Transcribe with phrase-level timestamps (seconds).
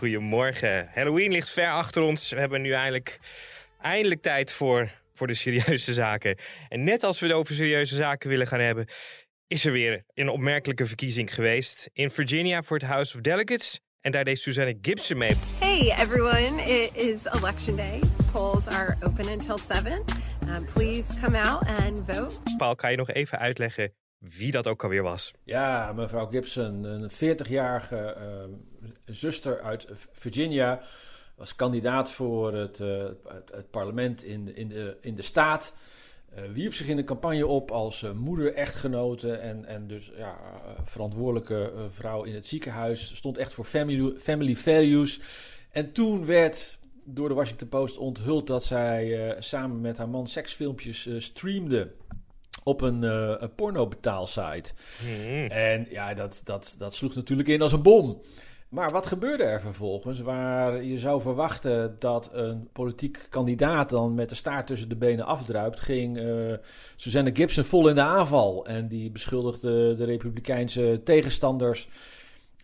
[0.00, 0.90] Goedemorgen.
[0.94, 2.30] Halloween ligt ver achter ons.
[2.30, 3.18] We hebben nu eindelijk,
[3.80, 6.36] eindelijk tijd voor, voor de serieuze zaken.
[6.68, 8.88] En net als we het over serieuze zaken willen gaan hebben,
[9.46, 13.80] is er weer een opmerkelijke verkiezing geweest in Virginia voor het House of Delegates.
[14.00, 15.36] En daar deed Suzanne Gibson mee.
[15.58, 18.00] Hey everyone, it is election day.
[18.32, 19.92] Polls are open until 7.
[20.48, 22.56] Um, please come out and vote.
[22.56, 25.32] Paul, kan je nog even uitleggen wie dat ook alweer was?
[25.44, 30.80] Ja, mevrouw Gibson, een 40-jarige uh, zuster uit Virginia,
[31.36, 35.74] was kandidaat voor het, uh, het, het, parlement in, in, de, in de staat.
[36.34, 40.38] Uh, wierp zich in de campagne op als moeder, echtgenote en, en dus ja,
[40.84, 43.16] verantwoordelijke vrouw in het ziekenhuis.
[43.16, 45.20] Stond echt voor family, family values.
[45.70, 51.08] En toen werd door de Washington Post onthuld dat zij samen met haar man seksfilmpjes
[51.18, 51.92] streamde
[52.64, 54.72] op een, uh, een porno-betaalsite.
[55.00, 55.46] Hmm.
[55.46, 58.22] En ja, dat, dat, dat sloeg natuurlijk in als een bom.
[58.70, 60.20] Maar wat gebeurde er vervolgens?
[60.20, 65.24] Waar je zou verwachten dat een politiek kandidaat dan met de staart tussen de benen
[65.24, 66.54] afdruipt, ging uh,
[66.96, 68.66] Suzanne Gibson vol in de aanval.
[68.66, 71.88] En die beschuldigde de Republikeinse tegenstanders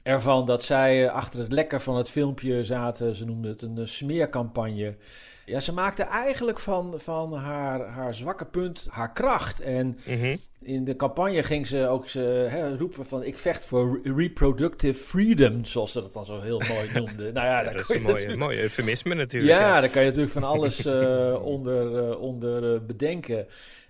[0.03, 3.15] ervan dat zij achter het lekker van het filmpje zaten.
[3.15, 4.97] Ze noemden het een smeercampagne.
[5.45, 9.61] Ja, ze maakte eigenlijk van, van haar, haar zwakke punt haar kracht.
[9.61, 10.37] En Mhm.
[10.63, 13.23] in de campagne ging ze ook ze, hè, roepen van...
[13.25, 17.33] ik vecht voor reproductive freedom, zoals ze dat dan zo heel mooi noemde.
[17.33, 19.59] nou ja, Ja, daar dat is een mooie, mooie eufemisme natuurlijk.
[19.61, 23.47] ja, daar kan je natuurlijk van alles eh, onder, eh, onder eh, bedenken.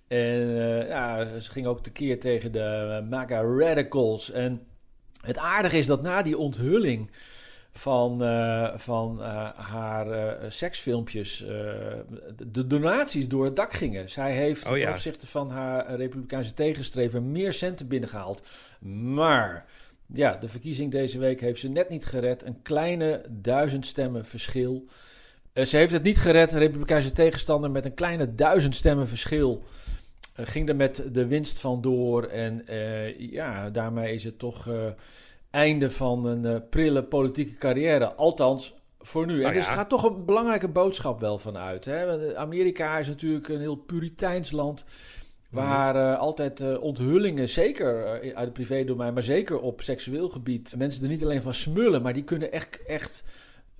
[0.09, 2.61] En eh, ja, ze ging ook tekeer tegen de
[3.03, 4.31] eh, MAGA radicals.
[4.31, 4.61] En
[5.27, 7.11] het aardige is dat na die onthulling
[7.79, 11.45] van, eh, van eh, haar eh, seksfilmpjes
[12.53, 14.11] de donaties door het dak gingen.
[14.11, 14.91] Zij heeft Oh ten ja.
[14.91, 18.43] opzichte van haar republikeinse tegenstrever meer centen binnengehaald.
[19.15, 19.67] Maar
[20.07, 22.47] ja, de verkiezing deze week heeft ze net niet gered.
[22.47, 24.85] Een kleine duizend stemmen verschil.
[25.55, 26.51] Ze heeft het niet gered.
[26.51, 29.65] De republikeinse tegenstander met een kleine duizend stemmen verschil
[30.37, 32.25] ging er met de winst vandoor.
[32.25, 34.75] En eh, ja, daarmee is het toch eh,
[35.51, 38.15] einde van een eh, prille politieke carrière.
[38.15, 39.33] Althans, voor nu.
[39.33, 39.73] Nou en dus ja.
[39.73, 41.85] gaat toch een belangrijke boodschap wel van uit.
[41.85, 42.29] Hè?
[42.29, 44.85] Eh, Amerika is natuurlijk een heel puriteins land.
[45.51, 50.75] Waar eh, altijd eh, onthullingen, zeker eh, uit het privédomein, maar zeker op seksueel gebied,
[50.77, 53.25] mensen er niet alleen van smullen, maar die kunnen echt, echt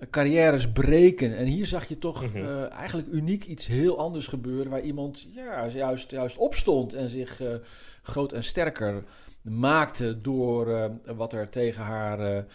[0.09, 1.37] carrières breken.
[1.37, 2.37] En hier zag je toch Mhm.
[2.37, 7.41] eh, eigenlijk uniek iets heel anders gebeuren, waar iemand ja, juist, juist opstond en zich
[7.41, 7.55] eh,
[8.03, 9.03] groot en sterker
[9.41, 12.45] maakte door eh, wat er tegen haar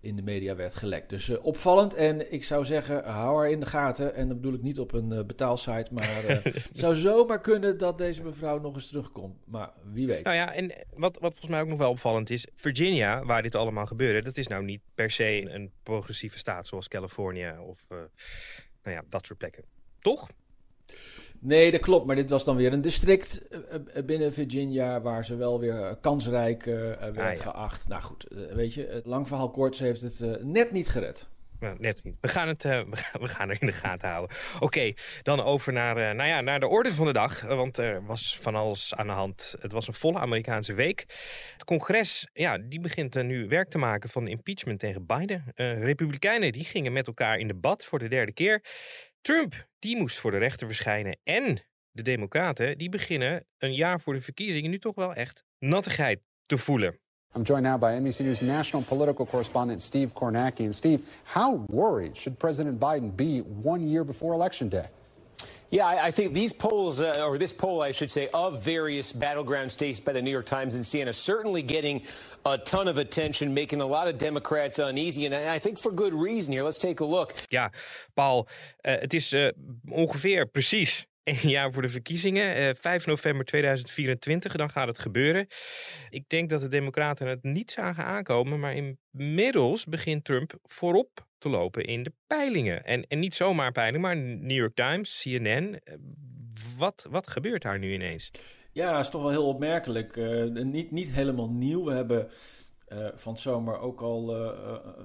[0.00, 1.10] in de media werd gelekt.
[1.10, 4.14] Dus eh, opvallend en ik zou zeggen, hou haar in de gaten.
[4.14, 7.78] En dat bedoel ik niet op een eh, betaalsite, maar eh, het zou zomaar kunnen
[7.78, 9.36] dat deze mevrouw nog eens terugkomt.
[9.46, 10.24] Maar wie weet.
[10.24, 13.54] Nou ja, en wat, wat volgens mij ook nog wel opvallend is, Virginia, waar dit
[13.54, 17.84] allemaal gebeurde, dat is nou niet per se een, een progressieve staat zoals Californië of
[17.88, 17.98] uh,
[18.82, 19.64] nou ja, dat soort plekken.
[19.98, 20.28] Toch?
[21.40, 22.06] Nee, dat klopt.
[22.06, 26.66] Maar dit was dan weer een district uh, binnen Virginia waar ze wel weer kansrijk
[26.66, 27.40] uh, werd ah, ja.
[27.40, 27.88] geacht.
[27.88, 31.28] Nou goed, weet je, lang verhaal kort, ze heeft het net niet gered.
[31.60, 32.16] Nou, net niet.
[32.20, 34.36] We gaan, het, uh, we, gaan, we gaan er in de gaten houden.
[34.54, 37.40] Oké, okay, dan over naar, uh, nou ja, naar de orde van de dag.
[37.40, 39.54] Want er was van alles aan de hand.
[39.60, 41.04] Het was een volle Amerikaanse week.
[41.52, 45.44] Het congres ja, die begint uh, nu werk te maken van de impeachment tegen Biden.
[45.54, 48.64] Republikeinen die gingen met elkaar in debat voor de derde keer.
[49.20, 51.18] Trump die moest voor de rechter verschijnen.
[51.24, 56.20] En de Democraten die beginnen een jaar voor de verkiezingen nu toch wel echt nattigheid
[56.46, 56.98] te voelen.
[57.36, 60.64] I'm joined now by NBC News national political correspondent Steve Kornacki.
[60.64, 61.02] And Steve,
[61.34, 64.88] how worried should President Biden be one year before Election Day?
[65.70, 69.12] Yeah, I, I think these polls, uh, or this poll, I should say, of various
[69.12, 72.02] battleground states by the New York Times and CNN, certainly getting
[72.44, 75.26] a ton of attention, making a lot of Democrats uneasy.
[75.26, 76.64] And I think for good reason here.
[76.64, 77.34] Let's take a look.
[77.48, 77.72] Ja,
[78.14, 78.48] Paul,
[78.82, 79.48] uh, het is uh,
[79.88, 82.60] ongeveer precies een jaar voor de verkiezingen.
[82.60, 85.46] Uh, 5 november 2024, dan gaat het gebeuren.
[86.08, 88.74] Ik denk dat de Democraten het niet zagen aankomen, maar
[89.12, 92.84] inmiddels begint Trump voorop te lopen in de peilingen.
[92.84, 95.80] En, en niet zomaar peilingen, maar New York Times, CNN.
[96.78, 98.30] Wat, wat gebeurt daar nu ineens?
[98.72, 100.16] Ja, is toch wel heel opmerkelijk.
[100.16, 101.84] Uh, niet, niet helemaal nieuw.
[101.84, 102.28] We hebben
[102.88, 104.54] uh, van zomer ook al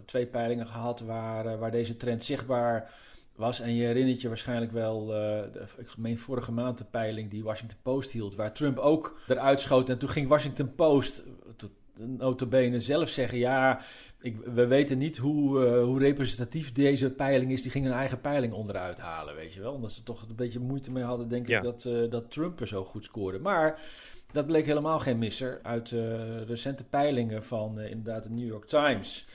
[0.05, 2.93] twee peilingen gehad waar, waar deze trend zichtbaar
[3.35, 3.59] was.
[3.59, 7.77] En je herinnert je waarschijnlijk wel, de, ik meen vorige maand de peiling die Washington
[7.81, 9.89] Post hield, waar Trump ook eruit schoot.
[9.89, 11.23] En toen ging Washington Post,
[11.97, 13.81] notabene zelf zeggen, ja,
[14.21, 17.61] ik, we weten niet hoe, uh, hoe representatief deze peiling is.
[17.61, 19.73] Die gingen een eigen peiling onderuit halen, weet je wel.
[19.73, 22.67] Omdat ze toch een beetje moeite mee hadden, denk ik, dat, uh, dat Trump er
[22.67, 23.39] zo goed scoorde.
[23.39, 23.79] Maar
[24.31, 29.27] dat bleek helemaal geen misser uit uh, recente peilingen van inderdaad de New York Times.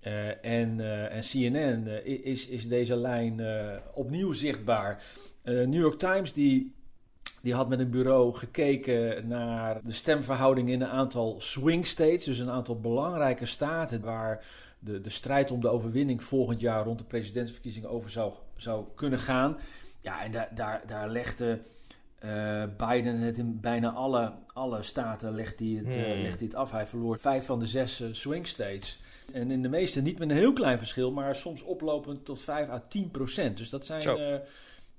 [0.00, 0.80] en,
[1.10, 3.40] en CNN is, is deze lijn
[3.94, 5.02] opnieuw zichtbaar.
[5.44, 6.74] New York Times die
[7.42, 12.24] die had met een bureau gekeken naar de stemverhouding in een aantal swing states.
[12.24, 14.44] Dus een aantal belangrijke staten waar
[14.78, 19.18] de, de strijd om de overwinning volgend jaar rond de presidentsverkiezingen over zou, zou kunnen
[19.18, 19.56] gaan.
[20.00, 21.60] Ja, en daar, daar, daar legde
[22.24, 26.54] uh, Biden het in bijna alle, alle staten legt hij het, uh, legt hij het
[26.54, 26.70] af.
[26.70, 28.98] Hij verloor vijf van de zes uh, swing states.
[29.32, 32.68] En in de meeste niet met een heel klein verschil, maar soms oplopend tot 5
[32.68, 33.58] à 10 procent.
[33.58, 34.02] Dus dat zijn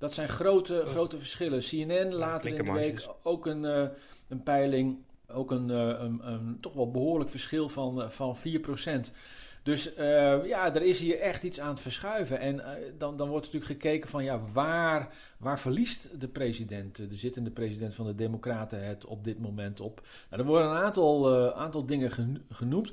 [0.02, 1.60] dat zijn grote, grote verschillen.
[1.60, 3.88] CNN later in de week ook een, uh,
[4.28, 4.98] een peiling.
[5.28, 9.12] Ook een, uh, een, een, toch wel behoorlijk verschil van, uh, van 4%.
[9.62, 9.92] Dus
[10.44, 12.38] ja, er is hier echt iets aan het verschuiven.
[12.38, 12.62] En
[12.98, 17.94] dan, dan wordt natuurlijk gekeken van ja, waar, waar verliest de president, de zittende president
[17.94, 20.08] van de Democraten het op dit moment op?
[20.30, 22.10] Nou, er worden een aantal, aantal dingen
[22.50, 22.88] genoemd.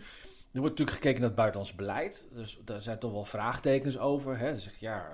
[0.52, 2.26] Er wordt natuurlijk gekeken naar het buitenlands beleid.
[2.34, 4.38] Dus daar zijn toch wel vraagtekens over.
[4.38, 4.50] Hè.
[4.50, 5.12] Dan zeg ja,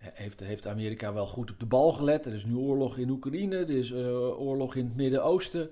[0.00, 2.26] heeft, heeft Amerika wel goed op de bal gelet.
[2.26, 5.70] Er is nu oorlog in Oekraïne, er is uh, oorlog in het Midden-Oosten.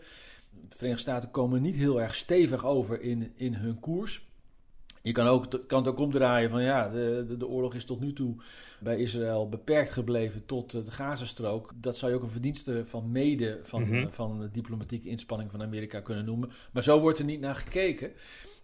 [0.51, 4.27] De Verenigde Staten komen niet heel erg stevig over in, in hun koers.
[5.03, 8.01] Je kan, ook, kan het ook omdraaien van ja, de, de, de, oorlog is tot
[8.01, 8.35] nu toe
[8.81, 11.73] bij Israël beperkt gebleven tot de Gazastrook.
[11.75, 14.13] Dat zou je ook een verdienste van mede van, mm -hmm.
[14.13, 16.51] van de diplomatieke inspanning van Amerika kunnen noemen.
[16.73, 18.13] Maar zo wordt er niet naar gekeken.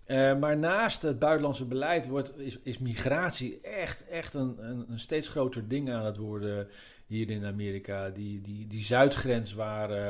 [0.06, 5.00] Uh, maar naast het buitenlandse beleid wordt, is, is migratie echt, echt een, een, een,
[5.00, 6.68] steeds groter ding aan het worden
[7.06, 8.10] hier in Amerika.
[8.10, 10.08] Die, die, die zuidgrens waar, uh,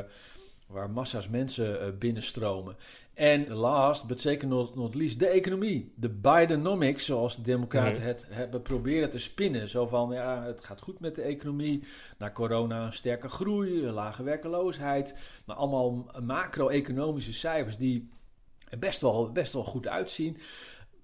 [0.67, 2.77] waar massa's mensen uh, binnenstromen.
[3.15, 5.93] En last, but zeker not, not least, de economie.
[5.97, 8.07] De Bidenomics, zoals de democraten mm.
[8.07, 9.69] het hebben proberen te spinnen.
[9.69, 11.83] Zo van, ja, het gaat goed met de economie.
[12.19, 15.15] Na corona een sterke groei, lage werkeloosheid.
[15.47, 18.13] Maar allemaal macro-economische cijfers die
[18.79, 20.37] best wel, best wel goed uitzien.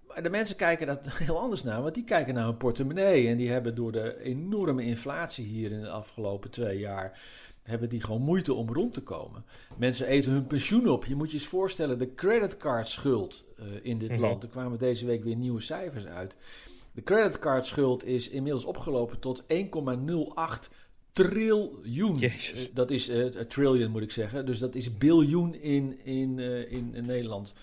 [0.06, 3.28] Maar de mensen kijken dat heel anders naar, want die kijken naar hun portemonnee.
[3.28, 7.20] En die hebben door de enorme inflatie hier in de afgelopen twee jaar.
[7.62, 9.44] Hebben die gewoon moeite om rond te komen.
[9.76, 11.04] Mensen eten hun pensioen op.
[11.04, 14.20] Je moet je eens voorstellen, de creditcardschuld uh, in dit Mhm.
[14.20, 14.42] land.
[14.42, 16.36] Er kwamen deze week weer nieuwe cijfers uit.
[16.92, 20.70] De creditcardschuld is inmiddels opgelopen tot 1,08
[21.12, 22.18] triljoen.
[22.18, 22.68] Jezus.
[22.68, 24.46] Eh, dat is eh, een trillion moet ik zeggen.
[24.46, 27.54] Dus dat is biljoen in, in, eh, in, in Nederland.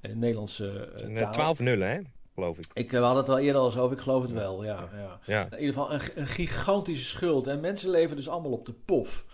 [0.00, 1.32] Eh, Nederlandse eh, eh, taal.
[1.32, 2.00] 12 nullen, hè?
[2.34, 2.66] Geloof ik.
[2.74, 4.64] Ik, eh, we hadden het al eerder al eens over, ik geloof het wel.
[4.64, 5.20] Ja, ja.
[5.26, 5.44] Ja.
[5.50, 7.46] In ieder geval een, een gigantische schuld.
[7.46, 9.24] En mensen leven dus allemaal op de pof.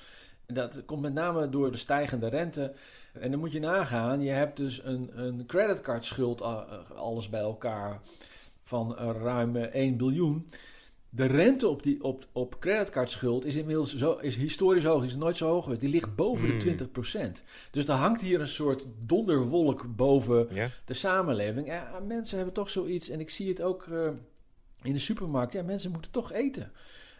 [0.47, 2.73] Dat komt met name door de stijgende rente.
[3.13, 6.43] En dan moet je nagaan, je hebt dus een, een creditcardschuld,
[6.97, 8.01] alles bij elkaar,
[8.63, 10.49] van ruim uh, 1 biljoen.
[11.13, 15.37] De rente op, die, op, op creditcardschuld is inmiddels zo, is historisch hoog, is nooit
[15.37, 15.81] zo hoog geweest.
[15.81, 16.59] Die ligt boven Hmm.
[16.59, 17.43] de 20%.
[17.71, 20.49] Dus er hangt hier een soort donderwolk boven
[20.85, 21.67] de samenleving.
[21.67, 24.11] Ja, mensen hebben toch zoiets, en ik zie het ook eh,
[24.83, 25.53] in de supermarkt.
[25.53, 26.73] Ja, mensen moeten toch eten.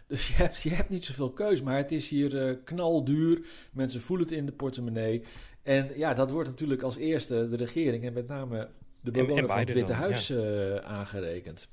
[0.07, 3.45] Dus je hebt, je hebt niet zoveel keus, maar het is hier eh, knalduur.
[3.71, 5.23] Mensen voelen het in de portemonnee.
[5.63, 8.55] En ja, dat wordt natuurlijk als eerste de regering en met name
[9.01, 11.67] de En- en bewoner van het Witte Huis eh, aangerekend.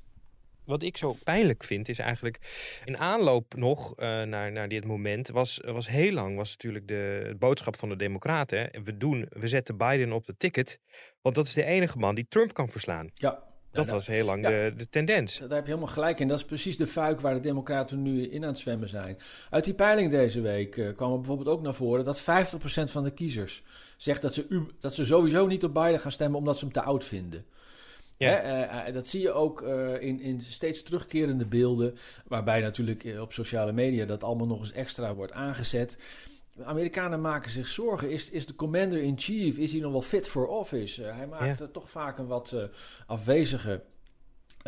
[0.69, 2.39] Wat ik zo pijnlijk vind, is eigenlijk
[2.85, 7.35] in aanloop nog eh, naar, naar dit moment, was, was heel lang was natuurlijk de
[7.39, 8.59] boodschap van de Democraten.
[8.59, 10.79] hè, We, doen, we zetten Biden op de ticket,
[11.21, 13.09] want dat is de enige man die Trump kan verslaan.
[13.13, 14.49] Ja, Dat Ja, was heel lang ja.
[14.49, 15.37] de, de tendens.
[15.37, 16.27] Daar heb je helemaal gelijk in.
[16.27, 19.17] Dat is precies de fuik waar de Democraten nu in aan het zwemmen zijn.
[19.49, 22.23] Uit die peiling deze week eh, kwam er bijvoorbeeld ook naar voren dat 50%
[22.83, 23.63] van de kiezers
[23.97, 26.81] zegt dat ze, dat ze sowieso niet op Biden gaan stemmen omdat ze hem te
[26.81, 27.45] oud vinden.
[28.19, 28.41] Ja.
[28.41, 31.95] Eh, eh, dat zie je ook eh, in, in steeds terugkerende beelden,
[32.27, 35.97] waarbij natuurlijk op sociale media dat allemaal nog eens extra wordt aangezet.
[36.55, 38.09] De Amerikanen maken zich zorgen.
[38.11, 41.03] Is, is de commander-in-chief, is hij nog wel fit for office?
[41.03, 41.67] Hij maakt Ja.
[41.67, 42.55] toch vaak een wat
[43.07, 43.83] afwezige,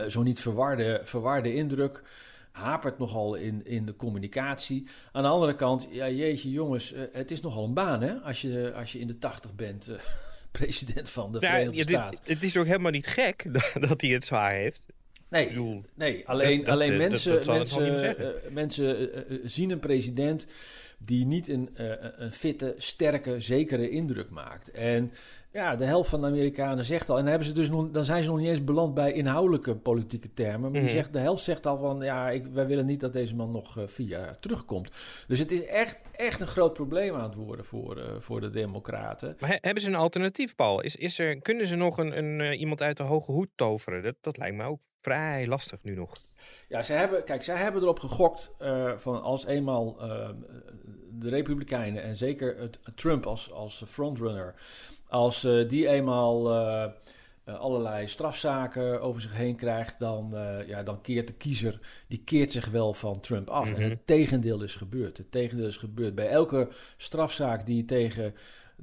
[0.07, 2.03] zo niet verwarde, verwarde indruk.
[2.51, 4.87] Hapert nogal in, in de communicatie.
[5.11, 8.73] Aan de andere kant, ja jeetje jongens, het is nogal een baan hè, als je,
[8.75, 9.91] als je in de tachtig bent
[10.51, 12.19] president van de Ja, Verenigde Staten.
[12.23, 14.85] het is ook helemaal niet gek dat, dat hij het zwaar heeft.
[15.31, 18.43] Nee, bedoel, nee alleen, dat- alleen eh, dat- mensen, dat mensen, zeggen.
[18.45, 20.47] eh, mensen eh, eh, zien een president
[21.05, 24.71] die niet een, eh, een fitte, sterke, zekere indruk maakt.
[24.71, 25.11] En
[25.51, 28.05] ja, de helft van de Amerikanen zegt al, en dan, hebben ze dus nog, dan
[28.05, 30.61] zijn ze nog niet eens beland bij inhoudelijke politieke termen.
[30.61, 30.91] Maar die Mhm.
[30.91, 33.77] zegt, de helft zegt al van, ja, ik, wij willen niet dat deze man nog
[33.77, 34.91] eh, vier jaar terugkomt.
[35.27, 38.49] Dus het is echt, echt een groot probleem aan het worden voor, eh, voor de
[38.49, 39.35] Democraten.
[39.39, 40.81] Maar he- hebben ze een alternatief, Paul?
[40.81, 44.03] Is, is er, kunnen ze nog een, een, eh, iemand uit de hoge hoed toveren?
[44.03, 46.13] Dat, dat lijkt me ook vrij lastig nu nog.
[46.67, 50.29] Ja, zij hebben, kijk, zij hebben erop gegokt eh, van als eenmaal eh,
[51.11, 54.55] de Republikeinen en zeker het, Trump als, als frontrunner,
[55.07, 56.49] als eh, die eenmaal
[57.45, 60.33] allerlei strafzaken over zich heen krijgt, dan,
[60.65, 63.73] ja, dan keert de kiezer, die keert zich wel van Trump af.
[63.73, 63.89] En Mhm.
[63.89, 65.17] het tegendeel is gebeurd.
[65.17, 66.15] Het tegendeel is gebeurd.
[66.15, 68.33] Bij elke strafzaak die tegen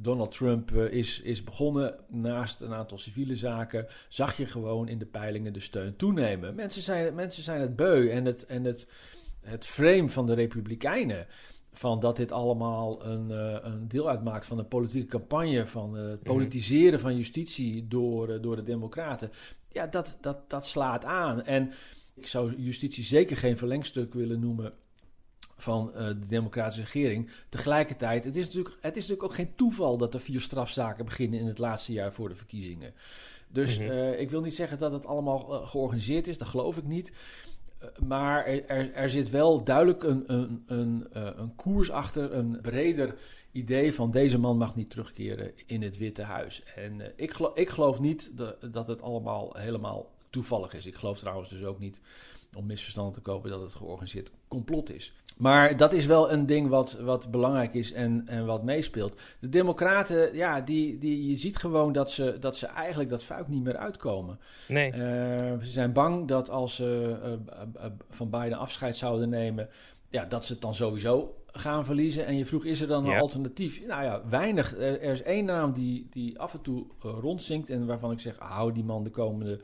[0.00, 4.99] Donald Trump eh, is, is begonnen, naast een aantal civiele zaken, zag je gewoon in
[4.99, 6.55] de peilingen de steun toenemen.
[6.55, 8.88] Mensen zijn, mensen zijn het beu en het, en het,
[9.40, 11.26] het frame van de Republikeinen.
[11.73, 15.67] Van dat dit allemaal een, eh, een deel uitmaakt van een politieke campagne.
[15.67, 19.31] Van het politiseren van justitie door, eh, door de Democraten.
[19.73, 21.45] Ja, dat, dat, dat slaat aan.
[21.45, 21.73] En
[22.14, 24.73] ik zou justitie zeker geen verlengstuk willen noemen
[25.59, 27.31] van eh, de democratische regering.
[27.49, 31.41] Tegelijkertijd, het is, natuurlijk, het is natuurlijk ook geen toeval dat er vier strafzaken beginnen
[31.41, 32.93] in het laatste jaar voor de verkiezingen.
[33.49, 33.91] Dus Mhm.
[33.91, 37.12] eh, ik wil niet zeggen dat het allemaal eh, georganiseerd is, dat geloof ik niet.
[38.07, 43.15] Maar er, er, zit wel duidelijk een, een, een, een koers achter, een breder
[43.53, 46.62] idee van deze man mag niet terugkeren in het Witte Huis.
[46.75, 50.87] En ik, geloof, ik geloof niet dat, dat het allemaal helemaal toevallig is.
[50.87, 52.00] Ik geloof trouwens dus ook niet,
[52.57, 55.12] om misverstanden te kopen, dat het georganiseerd complot is.
[55.37, 59.21] Maar dat is wel een ding wat, wat belangrijk is en, en wat meespeelt.
[59.40, 63.49] De Democraten, ja, die, die, je ziet gewoon dat ze, dat ze eigenlijk dat fuik
[63.49, 64.38] niet meer uitkomen.
[64.69, 64.90] Nee.
[64.90, 64.99] Eh,
[65.61, 69.69] ze zijn bang dat als ze eh, van Biden afscheid zouden nemen,
[70.11, 72.26] ja, dat ze het dan sowieso gaan verliezen.
[72.26, 73.19] En je vroeg, is er dan een Ja.
[73.19, 73.87] alternatief?
[73.87, 74.76] Nou ja, weinig.
[74.76, 78.21] Er, er is één naam die, die af en toe eh, rondzinkt en waarvan ik
[78.21, 79.61] zeg, hou die man de komende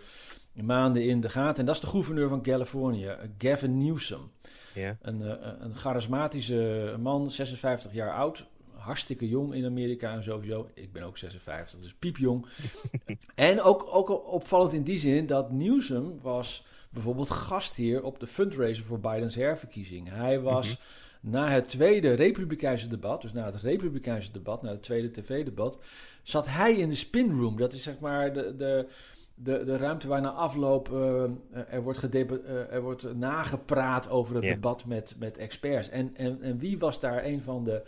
[0.63, 1.59] maanden in de gaten.
[1.59, 4.31] En dat is de gouverneur van Californië, Gavin Newsom.
[4.75, 4.97] Ja.
[5.03, 8.47] Een, eh, een charismatische man, 56 jaar oud.
[8.75, 10.69] Hartstikke jong in Amerika en sowieso.
[10.75, 12.47] Ik ben ook 56, dus piepjong.
[13.35, 18.85] en ook, ook opvallend in die zin dat Newsom was bijvoorbeeld gastheer op de fundraiser
[18.85, 20.09] voor Bidens herverkiezing.
[20.11, 20.79] Hij was
[21.21, 25.79] na het tweede Republikeinse debat, dus na het Republikeinse debat, na het tweede tv-debat,
[26.23, 27.57] zat hij in de spinroom.
[27.57, 28.87] Dat is zeg maar de, de,
[29.35, 31.25] de, de ruimte waar na afloop eh,
[31.69, 35.89] er, wordt eh, er wordt nagepraat over het debat met, met experts.
[35.89, 37.83] En, en, en wie was daar een van de,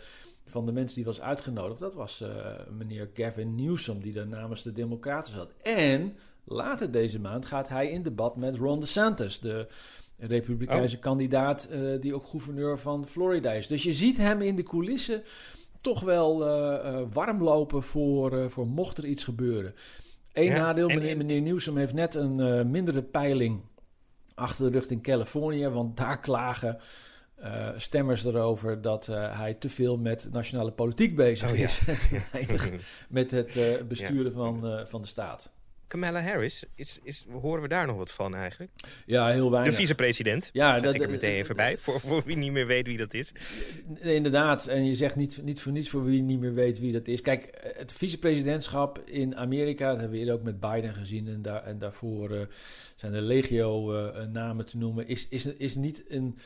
[0.45, 1.79] van de mensen die was uitgenodigd?
[1.79, 2.29] Dat was eh,
[2.77, 5.53] meneer Gavin Newsom, die daar namens de Democraten zat.
[5.61, 9.67] En later deze maand gaat hij in debat met Ron DeSantis, de
[10.17, 13.67] Republikeinse kandidaat eh, die ook gouverneur van Florida is.
[13.67, 15.23] Dus je ziet hem in de coulissen
[15.81, 19.73] toch wel eh, eh, warm lopen voor, eh, voor mocht er iets gebeuren.
[20.37, 23.61] Eén Ja, nadeel, en- meneer, meneer Newsom heeft net een eh, mindere peiling
[24.33, 26.77] achter de rug in Californië, want daar klagen
[27.35, 31.63] eh, stemmers erover dat eh, hij te veel met nationale politiek bezig Oh, ja.
[31.63, 32.71] is en te weinig
[33.09, 35.51] met het besturen van, van de staat.
[35.87, 38.71] Kamala Harris, is, is, horen we daar nog wat van eigenlijk?
[39.05, 39.75] Ja, heel De weinig.
[39.75, 40.49] vicepresident.
[40.53, 43.13] Ja, dat- ik er meteen even bij, voor, voor wie niet meer weet wie dat
[43.13, 43.31] is.
[44.01, 47.07] Inderdaad, en je zegt niet, niet voor niets voor wie niet meer weet wie dat
[47.07, 47.21] is.
[47.21, 51.63] Kijk, het vicepresidentschap in Amerika, dat hebben we eerder ook met Biden gezien en, daar,
[51.63, 52.41] en daarvoor eh,
[52.95, 56.37] zijn er legio eh, namen te noemen, is, is, is niet een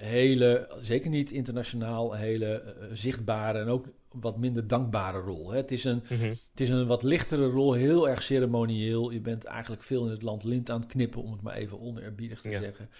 [0.00, 5.50] hele, zeker niet internationaal, hele eh, zichtbare en ook wat minder dankbare rol.
[5.50, 5.56] Hè.
[5.56, 6.22] Het, is een, Mhm.
[6.50, 9.10] het is een wat lichtere rol, heel erg ceremonieel.
[9.10, 11.80] Je bent eigenlijk veel in het land lint aan het knippen, om het maar even
[11.80, 12.58] oneerbiedig te Ja.
[12.60, 12.90] zeggen.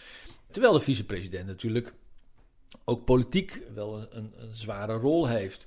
[0.50, 1.94] Terwijl de vicepresident natuurlijk
[2.84, 5.66] ook politiek wel een, een, een zware rol heeft.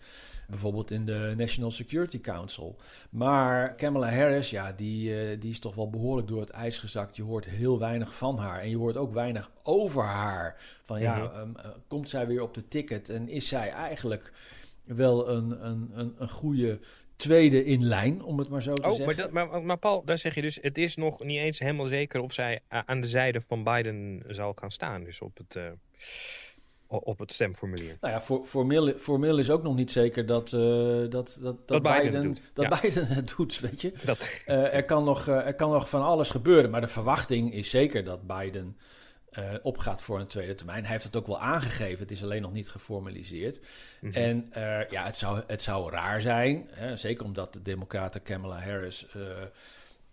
[0.52, 2.76] Bijvoorbeeld in de National Security Council.
[3.10, 7.16] Maar Kamala Harris, ja, die, eh, die is toch wel behoorlijk door het ijs gezakt.
[7.16, 8.60] Je hoort heel weinig van haar.
[8.60, 10.56] En je hoort ook weinig over haar.
[10.84, 11.36] Van ja, Mhm.
[11.36, 13.10] ehm, eh, komt zij weer op de ticket?
[13.10, 14.32] En is zij eigenlijk
[14.84, 16.80] wel een, een, een, een goede
[17.16, 19.06] tweede in lijn, om het maar zo te Oh, zeggen?
[19.06, 21.88] maar, dat, maar, maar Paul, daar zeg je dus, het is nog niet eens helemaal
[21.88, 25.04] zeker of zij a- aan de zijde van Biden zal gaan staan.
[25.04, 25.64] Dus op het, eh,
[27.00, 27.98] op het stemformulier.
[28.02, 31.68] Nou ja, voor, formeel, formeel is ook nog niet zeker dat, eh, dat, dat, dat,
[31.68, 32.80] Dat Biden Biden, het doet, dat ja.
[32.82, 33.94] Biden het doet, weet je.
[34.06, 37.54] Dat, Eh, er, kan nog, eh, er kan nog van alles gebeuren, maar de verwachting
[37.54, 38.78] is zeker dat Biden
[39.62, 40.84] opgaat voor een tweede termijn.
[40.84, 43.60] Hij heeft het ook wel aangegeven, het is alleen nog niet geformaliseerd.
[44.02, 44.14] Mhm.
[44.14, 44.50] En
[44.90, 49.06] ja, het zou, het zou raar zijn, hè, zeker omdat de Democraten Kamala Harris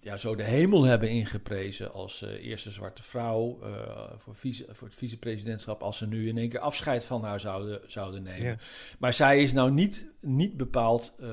[0.00, 3.70] ja, zo de hemel hebben ingeprezen als uh, eerste zwarte vrouw uh,
[4.18, 7.80] voor, vice, voor het vicepresidentschap, als ze nu in één keer afscheid van haar zouden,
[7.86, 8.46] zouden nemen.
[8.46, 8.56] Ja.
[8.98, 11.26] Maar zij is nou niet, niet bepaald uh,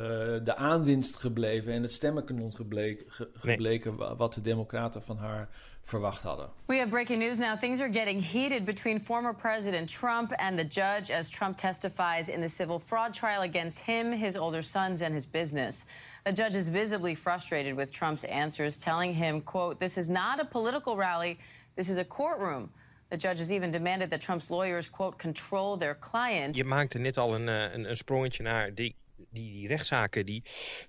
[0.44, 4.08] de aanwinst gebleven en het stemmenkanon gebleken, ge, gebleken nee.
[4.08, 5.50] wat de democraten van haar
[5.82, 6.50] verwacht hadden.
[6.66, 7.58] We have breaking news now.
[7.58, 12.42] Things are getting heated between former President Trump and the judge as Trump testifies in
[12.42, 15.86] the civil fraud trial against him, his older sons, and his business.
[16.26, 20.46] The judge is visibly frustrated with Trump's answers, telling him, quote, this is not a
[20.46, 21.38] political rally,
[21.76, 22.72] this is a courtroom.
[23.10, 26.56] The judge has even demanded that Trump's lawyers, quote, control their client.
[26.56, 28.96] Je maakte net al een, een, een sprongetje naar die
[29.30, 30.44] die, die rechtszaken die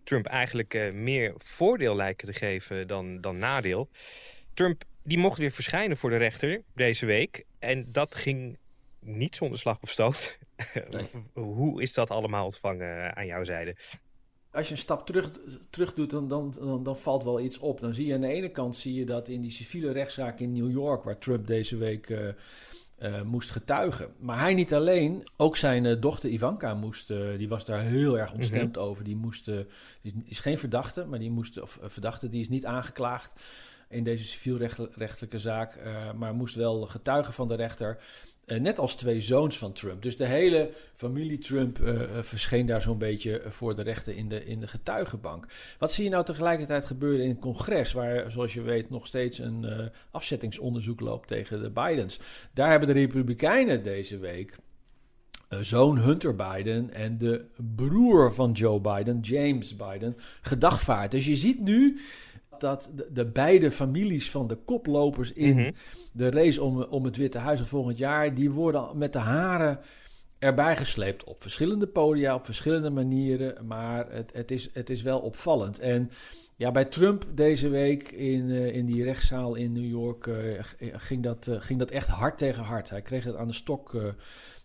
[0.05, 3.89] Trump eigenlijk uh, meer voordeel lijken te geven dan, dan nadeel.
[4.55, 7.45] Trump die mocht weer verschijnen voor de rechter deze week.
[7.59, 8.59] En dat ging
[9.01, 10.39] niet zonder slag of stoot.
[10.91, 11.11] Nee.
[11.33, 13.77] Hoe is dat allemaal ontvangen aan jouw zijde?
[14.57, 15.31] Als je een stap terug,
[15.71, 17.81] terug doet, dan, dan, dan, dan, valt wel iets op.
[17.81, 20.53] Dan zie je aan de ene kant zie je dat in die civiele rechtszaak in
[20.53, 22.19] New York, waar Trump deze week uh,
[22.99, 24.09] uh, moest getuigen.
[24.19, 28.33] Maar hij niet alleen, ook zijn uh, dochter Ivanka moest, die was daar heel erg
[28.33, 28.91] ontstemd mm -hmm.
[28.91, 29.05] over.
[29.05, 29.45] Die, moest,
[30.03, 33.41] die is, geen verdachte, maar die moest, of verdachte, die is niet aangeklaagd
[33.89, 35.79] in deze civielrechtelijke zaak,
[36.17, 37.99] maar moest wel getuigen van de rechter.
[38.47, 40.03] Uh, net als twee zoons van Trump.
[40.03, 44.45] Dus de hele familie Trump uh, verscheen daar zo'n beetje voor de rechter in de,
[44.45, 45.47] in de getuigenbank.
[45.79, 49.39] Wat zie je nou tegelijkertijd gebeuren in het congres, waar, zoals je weet, nog steeds
[49.39, 52.21] een afzettingsonderzoek loopt tegen de Bidens?
[52.55, 54.57] Daar hebben de Republikeinen deze week
[55.49, 61.11] zoon Hunter Biden en de broer van Joe Biden, James Biden, gedagvaard.
[61.11, 61.99] Dus je ziet nu
[62.61, 65.75] dat de, de, beide families van de koplopers in mm -hmm.
[66.13, 69.81] de race om, om het Witte Huis van volgend jaar, die worden met de haren
[70.39, 75.19] erbij gesleept op verschillende podia, op verschillende manieren, maar het, het, is, het is wel
[75.19, 75.79] opvallend.
[75.79, 76.11] En
[76.57, 80.37] ja, bij Trump deze week in, uh, in die rechtszaal in New York uh,
[80.79, 82.91] ging, dat, uh, ging dat echt hard tegen hard.
[82.91, 83.97] Hij kreeg het aan de stok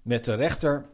[0.01, 0.85] met de rechter.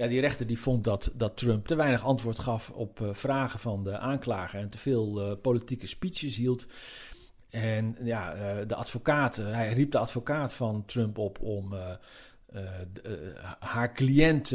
[0.00, 3.58] Ja, die rechter die vond dat, dat Trump te weinig antwoord gaf op uh, vragen
[3.58, 6.66] van de aanklager en te veel uh, politieke speeches hield.
[7.50, 11.74] En ja, uh, de advocaat, hij riep de advocaat van Trump op om
[13.58, 14.50] haar cliënt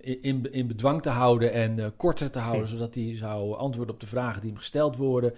[0.00, 4.06] in, in bedwang te houden en korter te houden, zodat hij zou antwoorden op de
[4.06, 5.32] vragen die hem gesteld worden.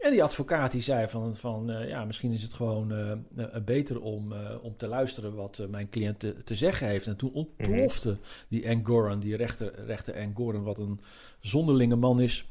[0.00, 3.46] En die advocaat die zei van, van uh, ja, misschien is het gewoon uh, uh,
[3.64, 7.06] beter om, om te luisteren wat mijn cliënt te, te, zeggen heeft.
[7.06, 8.24] En toen ontplofte mm -hmm.
[8.48, 11.00] die Angoran, die rechter, rechter Angoran, wat een
[11.40, 12.44] zonderlinge man is.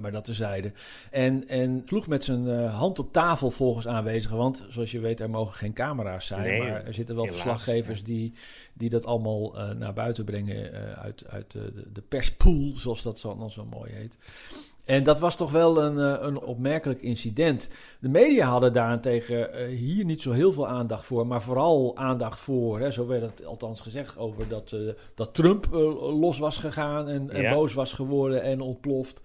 [0.00, 0.72] Maar dat tezijde.
[1.10, 4.36] En, en sloeg met zijn hand op tafel volgens aanwezigen.
[4.36, 6.42] Want zoals je weet, er mogen geen camera's zijn.
[6.42, 8.04] Nee, maar er zitten wel helaas, verslaggevers ja.
[8.04, 8.32] die,
[8.72, 13.50] die dat allemaal naar buiten brengen uit, uit de, de perspool, zoals dat zo, dan
[13.50, 14.16] zo mooi heet.
[14.86, 17.68] En dat was toch wel een, een opmerkelijk incident.
[18.00, 22.80] De media hadden daarentegen hier niet zo heel veel aandacht voor, maar vooral aandacht voor,
[22.80, 25.78] hè, zo werd het althans gezegd, over dat, uh, dat Trump uh,
[26.20, 27.54] los was gegaan en, en ja.
[27.54, 29.20] boos was geworden en ontploft.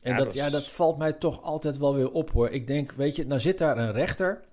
[0.00, 2.48] En ja, dat, dat, ja, dat valt mij toch altijd wel weer op hoor.
[2.48, 4.44] Ik denk, weet je, nou zit daar een rechter,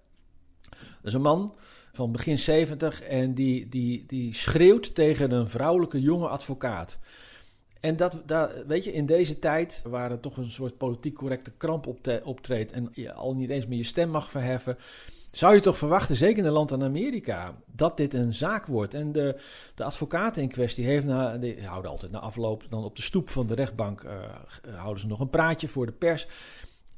[0.69, 1.55] dat is een man
[1.91, 6.99] van begin 70 en die, die, die schreeuwt tegen een vrouwelijke jonge advocaat.
[7.81, 11.51] En dat, dat, weet je, in deze tijd, waar er toch een soort politiek correcte
[11.57, 11.87] kramp
[12.23, 14.77] optreedt en je al niet eens meer je stem mag verheffen,
[15.31, 18.93] zou je toch verwachten, zeker in een land aan Amerika, dat dit een zaak wordt.
[18.93, 19.39] En de,
[19.75, 23.29] de advocaat in kwestie heeft na, die houden altijd na afloop, dan op de stoep
[23.29, 24.11] van de rechtbank, uh,
[24.75, 26.27] houden ze nog een praatje voor de pers.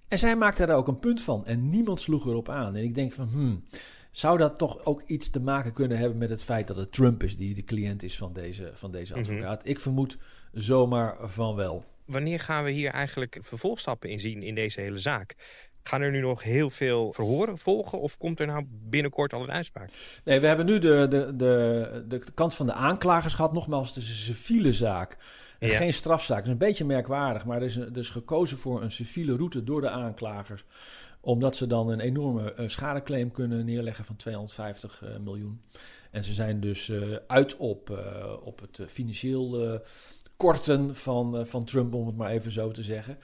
[0.08, 2.76] En zij maakte daar ook een punt van en niemand sloeg erop aan.
[2.76, 3.64] En ik denk van, hmm,
[4.12, 7.24] zou dat toch ook iets te maken kunnen hebben met het feit dat het Trump
[7.24, 9.60] is die de cliënt is van deze, van deze advocaat?
[9.60, 9.72] Mm -hmm.
[9.72, 10.18] Ik vermoed
[10.54, 11.86] zomaar van wel.
[12.06, 15.36] Wanneer gaan we hier eigenlijk vervolgstappen in zien in deze hele zaak?
[15.84, 19.52] Gaan er nu nog heel veel verhoren volgen of komt er nou binnenkort al een
[19.52, 19.90] uitspraak?
[20.24, 23.54] Nee, we hebben nu de, de, de, de kant van de aanklagers gehad.
[23.54, 25.18] Nogmaals, het is een civiele zaak.
[25.60, 25.78] En ja.
[25.78, 26.38] geen strafzaak.
[26.38, 29.64] Het is een beetje merkwaardig, maar er is, er is gekozen voor een civiele route
[29.64, 30.66] door de aanklagers
[31.26, 35.62] omdat ze dan een enorme uh, schadeclaim kunnen neerleggen van 250 uh, miljoen.
[36.12, 38.04] En ze zijn dus uh, uit op,
[38.44, 39.80] op het financieel
[40.44, 43.18] korten van, van Trump, om het maar even zo te zeggen.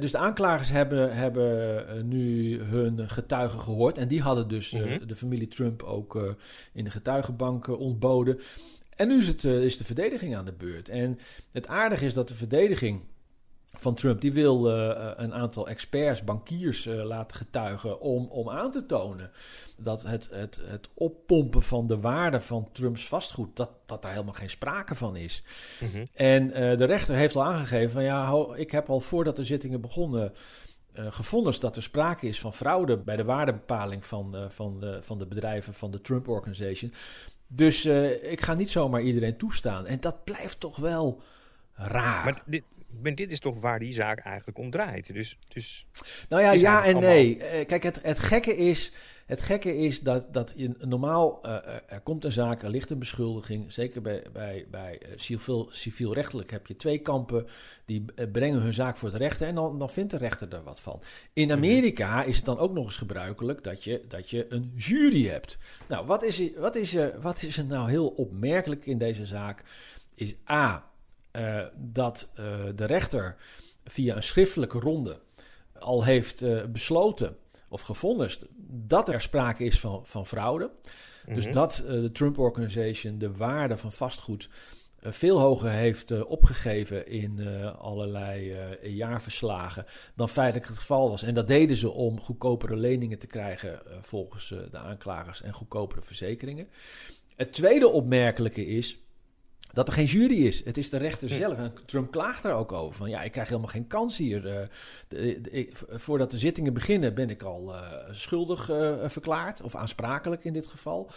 [0.00, 3.98] dus de aanklagers hebben, hebben nu hun getuigen gehoord.
[3.98, 5.06] En die hadden dus mm -hmm.
[5.06, 6.36] de familie Trump ook
[6.72, 8.40] in de getuigenbank ontboden.
[8.96, 10.88] En nu is, het, is de verdediging aan de beurt.
[10.88, 11.18] En
[11.52, 13.00] het aardige is dat de verdediging
[13.78, 18.70] van Trump, die wil uh, een aantal experts, bankiers uh, laten getuigen om, om aan
[18.70, 19.30] te tonen
[19.76, 24.32] dat het, het, het oppompen van de waarde van Trumps vastgoed, dat, dat daar helemaal
[24.32, 25.42] geen sprake van is.
[25.80, 26.08] Mm -hmm.
[26.12, 29.80] En uh, de rechter heeft al aangegeven van ja, ik heb al voordat de zittingen
[29.80, 30.32] begonnen
[30.94, 35.26] gevonnist dat er sprake is van fraude bij de waardebepaling van, van, de, van de
[35.26, 36.92] bedrijven van de Trump Organization.
[37.46, 37.86] Dus
[38.22, 39.86] ik ga niet zomaar iedereen toestaan.
[39.86, 41.22] En dat blijft toch wel
[41.74, 42.24] raar.
[42.24, 42.64] Maar dit,
[43.02, 45.14] maar dit is toch waar die zaak eigenlijk om draait.
[45.14, 45.86] Dus, dus
[46.28, 47.36] nou ja, ja en nee.
[47.64, 48.92] Kijk, het, het gekke is
[49.30, 51.52] het gekke is dat, dat je normaal, uh,
[51.86, 53.72] er komt een zaak, er ligt een beschuldiging.
[53.72, 57.46] Zeker bij, bij, bij civiel, civielrechtelijk heb je twee kampen.
[57.84, 60.80] Die brengen hun zaak voor het rechter en dan, dan vindt de rechter er wat
[60.80, 61.02] van.
[61.32, 61.56] In mhm.
[61.56, 65.58] Amerika is het dan ook nog eens gebruikelijk dat je, dat je een jury hebt.
[65.88, 69.64] Nou, wat is, wat, is er, wat is er nou heel opmerkelijk in deze zaak?
[70.14, 70.89] Is A,
[71.32, 72.28] uh, dat
[72.74, 73.36] de rechter
[73.84, 75.20] via een schriftelijke ronde
[75.78, 77.36] al heeft besloten
[77.68, 80.70] of gevonnist dat er sprake is van, van fraude.
[81.26, 81.52] Dus mhm.
[81.52, 84.48] dat de Trump Organization de waarde van vastgoed
[85.02, 87.46] veel hoger heeft opgegeven in
[87.78, 91.22] allerlei jaarverslagen dan feitelijk het geval was.
[91.22, 96.68] En dat deden ze om goedkopere leningen te krijgen volgens de aanklagers en goedkopere verzekeringen.
[97.36, 98.98] Het tweede opmerkelijke is
[99.72, 100.64] dat er geen jury is.
[100.64, 101.58] Het is de rechter zelf.
[101.58, 102.96] En Trump klaagt er ook over.
[102.96, 104.46] Van ja, ik krijg helemaal geen kans hier.
[104.46, 104.60] Uh,
[105.08, 109.62] de, voordat de zittingen beginnen ben ik al uh, schuldig uh, verklaard.
[109.62, 111.10] Of aansprakelijk in dit geval.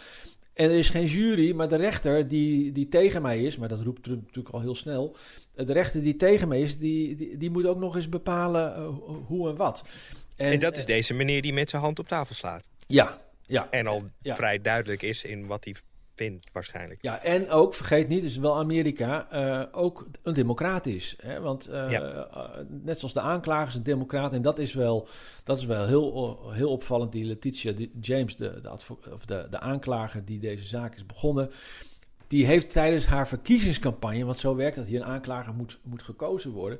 [0.52, 3.80] En er is geen jury, maar de rechter die, die tegen mij is, maar dat
[3.80, 5.16] roept Trump natuurlijk al heel snel.
[5.54, 8.84] De rechter die tegen mij is, die, die, die moet ook nog eens bepalen
[9.26, 9.82] hoe en wat.
[10.36, 12.68] En, en dat is deze meneer die met zijn hand op tafel slaat.
[12.86, 13.70] Ja, ja.
[13.70, 15.74] En al vrij duidelijk is in wat hij
[16.52, 17.02] waarschijnlijk.
[17.02, 21.16] Ja, en ook, vergeet niet, is wel Amerika uh, ook een democrat is.
[21.22, 21.40] Hè?
[21.40, 22.28] Want uh, ja.
[22.34, 24.32] uh, net zoals de aanklagers een democrat.
[24.32, 25.08] En dat is wel,
[25.44, 27.12] dat is wel heel, heel opvallend.
[27.12, 28.70] Die Letitia James, de, de,
[29.12, 31.50] of de, de aanklager die deze zaak is begonnen...
[32.26, 34.24] die heeft tijdens haar verkiezingscampagne...
[34.24, 36.78] want zo werkt dat hier een aanklager moet, moet gekozen worden...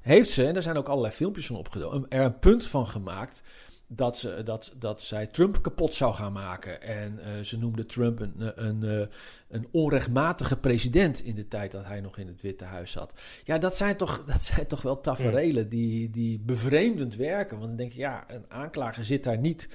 [0.00, 2.06] heeft ze, en daar zijn ook allerlei filmpjes van opgenomen...
[2.08, 3.42] er een punt van gemaakt
[3.88, 6.82] dat, ze, dat, dat zij Trump kapot zou gaan maken.
[6.82, 9.06] En uh, ze noemde Trump een, een, een, eh,
[9.48, 13.20] een, onrechtmatige president in de tijd dat hij nog in het Witte Huis zat.
[13.44, 17.56] Ja, dat zijn toch, dat zijn toch wel taferelen die, die bevreemdend werken.
[17.56, 19.68] Want dan denk je, ja, een aanklager zit daar niet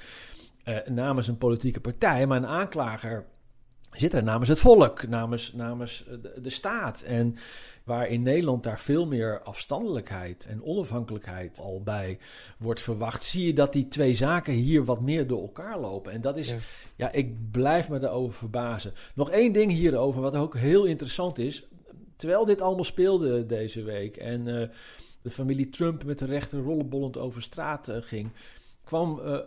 [0.65, 3.25] uh, namens een politieke partij, maar een aanklager
[3.91, 7.01] zit er namens het volk, namens, namens de, de, staat.
[7.01, 7.35] En
[7.83, 12.17] waar in Nederland daar veel meer afstandelijkheid en onafhankelijkheid al bij
[12.57, 16.11] wordt verwacht, zie je dat die twee zaken hier wat meer door elkaar lopen.
[16.11, 16.55] En dat is,
[16.95, 18.93] ja, ik blijf me daarover verbazen.
[19.15, 21.67] Nog één ding hierover, wat ook heel interessant is.
[22.15, 24.67] Terwijl dit allemaal speelde deze week en uh,
[25.21, 28.31] de familie Trump met de rechter rollenbollend over straat uh, ging,
[28.83, 29.39] kwam uh,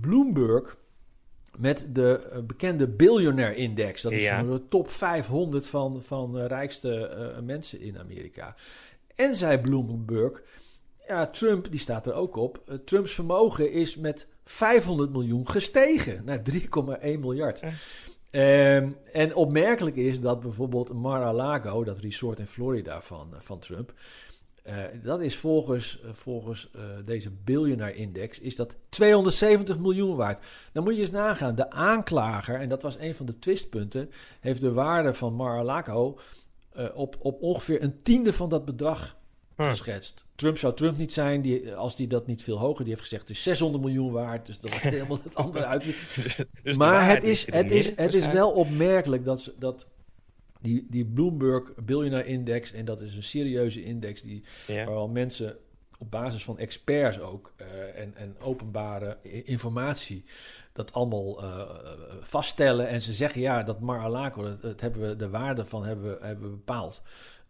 [0.00, 0.76] Bloomberg
[1.58, 4.02] met de eh, bekende Billionaire Index.
[4.02, 8.54] Dat is de top 500 van, van de rijkste uh, mensen in Amerika.
[9.14, 10.42] En zei Bloomberg,
[11.06, 12.62] ja, Trump, die staat er ook op.
[12.68, 16.60] Uh, Trumps vermogen is met 500 miljoen gestegen naar 3,1
[17.00, 17.62] miljard.
[18.30, 23.92] Um, en opmerkelijk is dat bijvoorbeeld Mar-a-Lago, dat resort in Florida van, van Trump...
[24.66, 30.46] Uh, dat is volgens, uh, volgens uh, deze Billionaire Index is dat 270 miljoen waard.
[30.72, 31.54] Dan moet je eens nagaan.
[31.54, 36.18] De aanklager, en dat was een van de twistpunten, heeft de waarde van Mar-a-Lago
[36.94, 39.16] op, op ongeveer een tiende van dat bedrag
[39.56, 39.62] hm.
[39.62, 40.24] geschetst.
[40.34, 42.84] Trump zou Trump niet zijn die, als die dat niet veel hoger.
[42.84, 44.46] Die heeft gezegd het is 600 miljoen waard.
[44.46, 45.84] Dus dat was helemaal het andere uit.
[45.84, 49.86] dus, dus maar het is, het, is, het is wel opmerkelijk dat, dat
[50.62, 54.84] die, die Bloomberg Billionaire Index, en dat is een serieuze index die, ja.
[54.84, 55.56] waar al mensen
[55.98, 60.24] op basis van experts ook uh, en, en openbare informatie
[60.72, 61.60] dat allemaal uh,
[62.20, 62.88] vaststellen.
[62.88, 66.26] En ze zeggen ja, dat Mar-a-Lago, dat, dat, hebben we, de waarde van hebben we,
[66.26, 67.02] hebben we bepaald.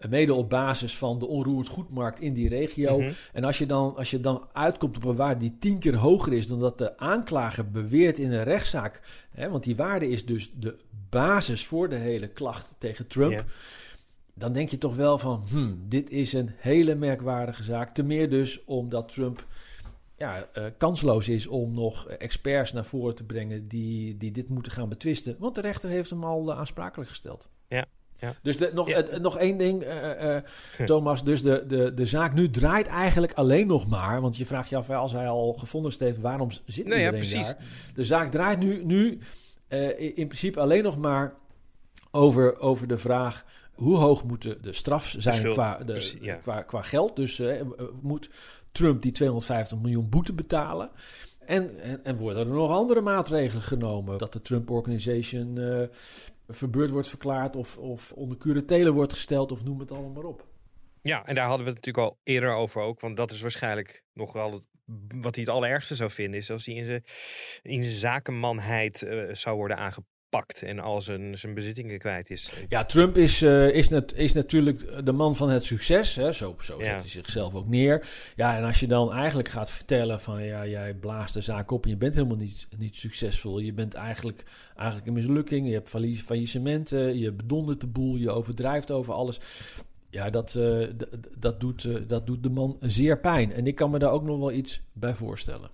[0.09, 2.99] Mede op basis van de onroerend goedmarkt in die regio.
[2.99, 3.15] Mm -hmm.
[3.33, 6.33] En als je, dan, als je dan uitkomt op een waarde die tien keer hoger
[6.33, 9.01] is dan dat de aanklager beweert in een rechtszaak.
[9.31, 10.77] Hè, want die waarde is dus de
[11.11, 13.33] basis voor de hele klacht tegen Trump.
[13.33, 13.45] Yeah.
[14.35, 17.95] Dan denk je toch wel van, hmm, dit is een hele merkwaardige zaak.
[17.95, 19.47] Te meer dus omdat Trump
[20.23, 24.73] ja, uh, kansloos is om nog experts naar voren te brengen die, die dit moeten
[24.73, 25.37] gaan betwisten.
[25.39, 27.49] Want de rechter heeft hem al uh, aansprakelijk gesteld.
[27.69, 27.87] Ja.
[28.17, 28.35] Ja.
[28.43, 28.97] Dus de, nog, ja.
[28.97, 29.85] het, nog één ding,
[30.85, 31.25] Thomas.
[31.25, 34.21] Dus de, de, de zaak nu draait eigenlijk alleen nog maar.
[34.21, 37.41] Want je vraagt je af, als hij al gevonden heeft, waarom zit nee, iedereen ja,
[37.41, 37.57] daar?
[37.95, 39.19] De zaak draait nu, nu
[39.97, 41.35] in principe alleen nog maar
[42.11, 46.35] over, over de vraag hoe hoog moet de, straf zijn qua, de, Precies, ja.
[46.35, 47.17] qua, qua geld.
[47.17, 47.61] Dus uh,
[48.03, 48.31] moet
[48.73, 50.91] Trump die 250 miljoen boete betalen.
[51.39, 54.19] En, en, en, worden er nog andere maatregelen genomen?
[54.19, 55.83] Dat de Trump Organization uh,
[56.49, 60.47] verbeurd wordt verklaard of, of onder curatele wordt gesteld of noem het allemaal maar op.
[61.03, 63.01] Ja, en daar hadden we het natuurlijk al eerder over ook.
[63.01, 64.65] Want dat is waarschijnlijk nog wel
[65.09, 67.05] wat hij het allerergste zou vinden is als hij in zijn,
[67.63, 69.77] in zijn zakenmanheid eh, zou worden
[70.33, 72.53] aangepakt en al zijn, zijn bezittingen kwijt is.
[72.69, 76.17] Ja, Trump is, eh, is, net, is natuurlijk de man van het succes.
[76.17, 76.33] Hè?
[76.33, 76.97] Zo, zo zet Ja.
[76.97, 78.07] hij zichzelf ook neer.
[78.37, 81.85] Ja, en als je dan eigenlijk gaat vertellen van ja, jij blaast de zaak op
[81.85, 83.59] en je bent helemaal niet, niet succesvol.
[83.59, 84.45] Je bent eigenlijk,
[84.77, 85.67] eigenlijk een mislukking.
[85.67, 89.41] Je hebt failli- faillissementen, je bedondert de boel, je overdrijft over alles.
[90.11, 90.87] Ja, dat, eh,
[91.39, 93.53] dat, doet, eh, dat doet de man zeer pijn.
[93.53, 95.71] En ik kan me daar ook nog wel iets bij voorstellen.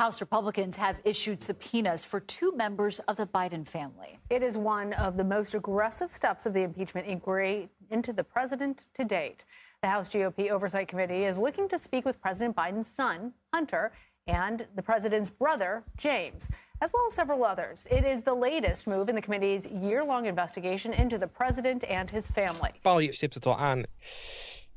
[0.00, 4.18] House Republicans have issued subpoenas for two members of the Biden family.
[4.30, 8.86] It is one of the most aggressive steps of the impeachment inquiry into the president
[8.94, 9.44] to date.
[9.82, 13.92] The House GOP Oversight Committee is looking to speak with President Biden's son, Hunter,
[14.26, 16.48] and the president's brother, James,
[16.80, 17.86] as well as several others.
[17.90, 22.10] It is the latest move in the committee's year long investigation into the president and
[22.10, 22.72] his family.
[22.80, 23.84] Paul, je stipt het al aan.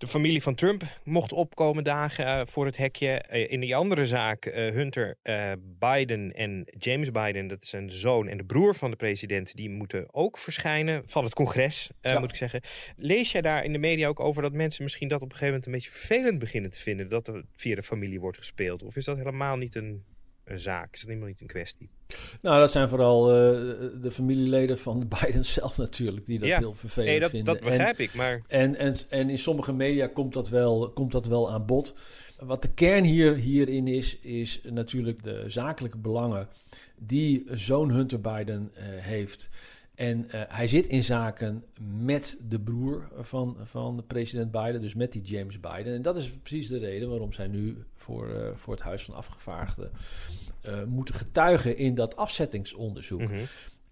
[0.03, 3.07] De familie van Trump mocht opkomen dagen eh, voor het hekje.
[3.07, 5.17] Eh, in die andere zaak, eh, Hunter
[5.79, 9.69] Biden en James Biden, dat is zijn zoon en de broer van de president, die
[9.69, 12.19] moeten ook verschijnen van het congres, Ja.
[12.19, 12.61] moet ik zeggen.
[12.95, 15.53] Lees jij daar in de media ook over dat mensen misschien dat op een gegeven
[15.53, 18.83] moment een beetje vervelend beginnen te vinden, dat er via de familie wordt gespeeld?
[18.83, 20.03] Of is dat helemaal niet een,
[20.45, 20.93] een zaak?
[20.93, 21.89] Is dat helemaal niet een kwestie?
[22.41, 23.35] Nou, dat zijn vooral eh,
[24.01, 26.57] de familieleden van de Biden zelf natuurlijk, die dat Ja.
[26.59, 27.53] heel vervelend Nee, dat- vinden.
[27.53, 31.25] dat begrijp ik, maar- En, en, en in sommige media komt dat wel, komt dat
[31.25, 31.93] wel aan bod.
[32.39, 36.47] Wat de kern hier, hierin is, is natuurlijk de zakelijke belangen
[36.97, 39.49] die zoon Hunter Biden eh, heeft.
[39.95, 41.63] En eh, hij zit in zaken
[42.01, 45.93] met de broer van, van president Biden, dus met die James Biden.
[45.93, 49.15] En dat is precies de reden waarom zij nu voor, eh, voor het Huis van
[49.15, 49.91] Afgevaardigden
[50.61, 53.21] eh, moeten getuigen in dat afzettingsonderzoek.
[53.21, 53.43] Mhm.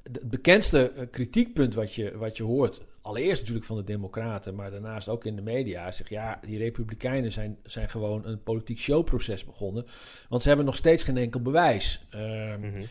[0.03, 5.07] Het bekendste kritiekpunt wat je, wat je hoort, allereerst natuurlijk van de Democraten, maar daarnaast
[5.07, 9.45] ook in de media, is zeg ja, die Republikeinen zijn, zijn gewoon een politiek showproces
[9.45, 9.85] begonnen,
[10.29, 12.05] want ze hebben nog steeds geen enkel bewijs.
[12.11, 12.81] Mhm.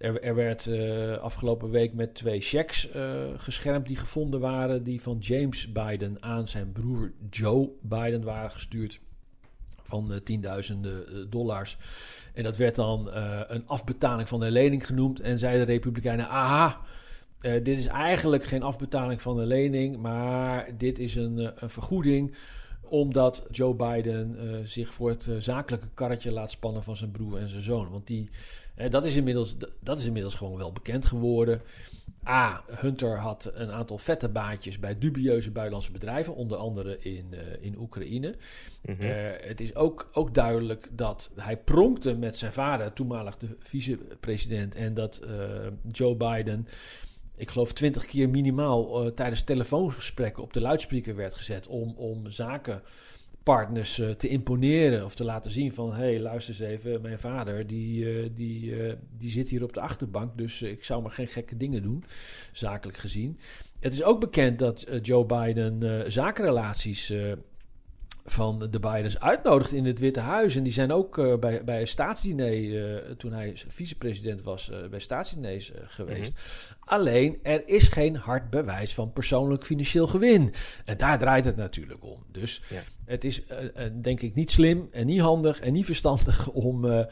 [0.00, 5.02] Er, er werd eh, afgelopen week met twee checks eh, geschermd die gevonden waren, die
[5.02, 9.00] van James Biden aan zijn broer Joe Biden waren gestuurd
[9.82, 11.76] van eh, tienduizenden dollars.
[12.34, 13.08] En dat werd dan
[13.46, 15.20] een afbetaling van de lening genoemd.
[15.20, 16.80] En zeiden de Republikeinen: aha,
[17.40, 22.34] dit is eigenlijk geen afbetaling van de lening, maar dit is een, vergoeding
[22.82, 24.36] omdat Joe Biden
[24.68, 27.90] zich voor het zakelijke karretje laat spannen van zijn broer en zijn zoon.
[27.90, 28.28] Want die,
[28.88, 31.62] dat, is inmiddels, dat is inmiddels gewoon wel bekend geworden.
[32.28, 32.64] A.
[32.66, 37.78] Hunter had een aantal vette baantjes bij dubieuze buitenlandse bedrijven, onder andere in, eh, in
[37.78, 38.34] Oekraïne.
[38.82, 39.02] Mhm.
[39.02, 44.74] Eh, het is ook, ook duidelijk dat hij pronkte met zijn vader, toenmalig de vicepresident,
[44.74, 45.48] en dat eh,
[45.92, 46.66] Joe Biden,
[47.36, 52.98] ik geloof twintig keer minimaal tijdens telefoongesprekken op de luidspreker werd gezet om, om zakenpartners
[53.44, 57.66] eh, te imponeren of te laten zien van, hé, hey, luister eens even, mijn vader
[57.66, 61.28] die, eh, die, eh, die zit hier op de achterbank, dus ik zou maar geen
[61.28, 62.04] gekke dingen doen,
[62.52, 63.38] zakelijk gezien.
[63.78, 67.12] Het is ook bekend dat Joe Biden zakenrelaties
[68.32, 70.56] van de Bidens uitnodigt in het Witte Huis.
[70.56, 74.88] En die zijn ook eh, bij, bij een staatsdiner, eh, toen hij vicepresident was, eh,
[74.90, 76.40] bij staatsdiners geweest.
[76.80, 80.52] Alleen, er is geen hard bewijs van persoonlijk financieel gewin.
[80.84, 82.22] En daar draait het natuurlijk om.
[82.32, 82.82] Dus Ja.
[83.04, 83.42] het is,
[84.00, 87.06] denk ik, niet slim en niet handig en niet verstandig om,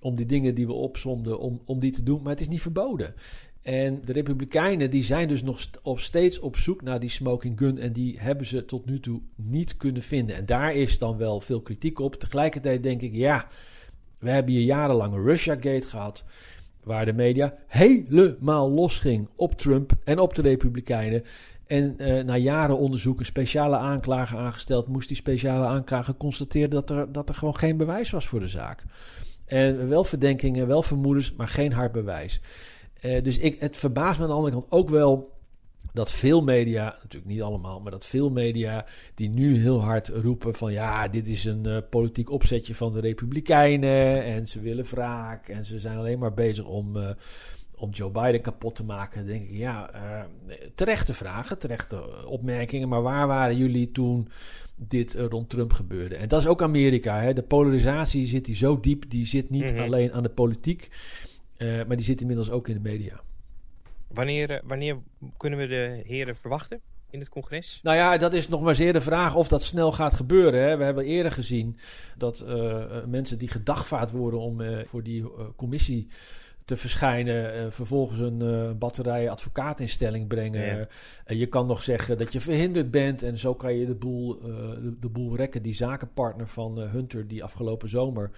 [0.00, 2.22] om die dingen die we opzomden, om, om die te doen.
[2.22, 3.14] Maar het is niet verboden.
[3.62, 5.60] En de Republikeinen die zijn dus nog
[6.00, 7.78] steeds op zoek naar die smoking gun.
[7.78, 10.36] En die hebben ze tot nu toe niet kunnen vinden.
[10.36, 12.14] En daar is dan wel veel kritiek op.
[12.14, 13.48] Tegelijkertijd denk ik, ja,
[14.18, 16.24] we hebben hier jarenlang een Russiagate gehad.
[16.82, 21.24] Waar de media helemaal losging op Trump en op de Republikeinen.
[21.66, 24.88] En eh, na jaren onderzoek een speciale aanklager aangesteld.
[24.88, 28.48] Moest die speciale aanklager constateren dat er, dat er gewoon geen bewijs was voor de
[28.48, 28.84] zaak.
[29.44, 32.40] En wel verdenkingen, wel vermoedens, maar geen hard bewijs.
[33.02, 35.30] Eh, dus ik, het verbaast me aan de andere kant ook wel
[35.92, 40.54] dat veel media, natuurlijk niet allemaal, maar dat veel media die nu heel hard roepen
[40.54, 45.48] van ja, dit is een eh, politiek opzetje van de Republikeinen en ze willen wraak
[45.48, 47.10] en ze zijn alleen maar bezig om, eh,
[47.74, 49.18] om Joe Biden kapot te maken.
[49.26, 49.90] Dan denk ik ja,
[50.74, 54.28] terechte vragen, terechte opmerkingen, maar waar waren jullie toen
[54.76, 56.16] dit rond Trump gebeurde?
[56.16, 57.32] En dat is ook Amerika, hè?
[57.32, 59.82] de polarisatie zit die zo diep, die zit niet Mhm.
[59.82, 60.88] alleen aan de politiek,
[61.62, 63.20] eh, maar die zit inmiddels ook in de media.
[64.08, 64.96] Wanneer, eh, wanneer
[65.36, 67.80] kunnen we de heren verwachten in het congres?
[67.82, 70.60] Nou ja, dat is nog maar zeer de vraag of dat snel gaat gebeuren.
[70.60, 70.76] Hè.
[70.76, 71.78] We hebben eerder gezien
[72.16, 75.24] dat eh, mensen die gedagvaard worden om voor die
[75.56, 76.08] commissie
[76.64, 80.76] te verschijnen, vervolgens een batterij advocaatinstelling brengen.
[80.76, 80.86] Ja.
[81.24, 84.40] En je kan nog zeggen dat je verhinderd bent en zo kan je de boel,
[84.40, 85.62] de, de boel rekken.
[85.62, 88.30] Die zakenpartner van Hunter, die afgelopen zomer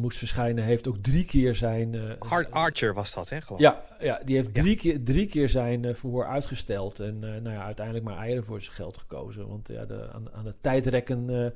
[0.00, 1.92] moest verschijnen, heeft ook drie keer zijn...
[1.92, 3.40] Uh, Archer was dat, hè?
[3.40, 3.60] Gewoon.
[3.60, 7.00] Ja, ja, die heeft drie, Keer, drie keer zijn uh, verhoor uitgesteld.
[7.00, 9.48] En uh, nou ja, uiteindelijk maar eieren voor zijn geld gekozen.
[9.48, 11.52] Want ja, de, aan, aan het tijdrekken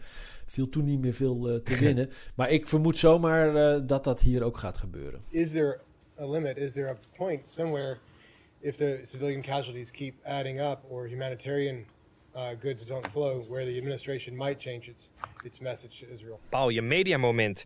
[0.46, 2.10] viel toen niet meer veel te winnen.
[2.34, 5.20] maar ik vermoed zomaar dat dat hier ook gaat gebeuren.
[5.28, 5.80] Is there
[6.20, 6.56] a limit?
[6.56, 7.96] Is there a point somewhere
[8.60, 11.84] if the civilian casualties keep adding up or humanitarian
[12.36, 15.12] uh, goods don't flow, where the administration might change its,
[15.44, 16.40] its message to Israel.
[16.48, 17.64] Paul, je mediamoment.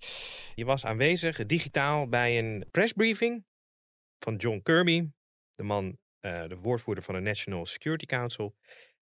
[0.54, 3.44] Je was aanwezig digitaal bij een pressbriefing
[4.18, 5.08] van John Kirby,
[5.54, 8.54] de man, uh, de woordvoerder van de National Security Council.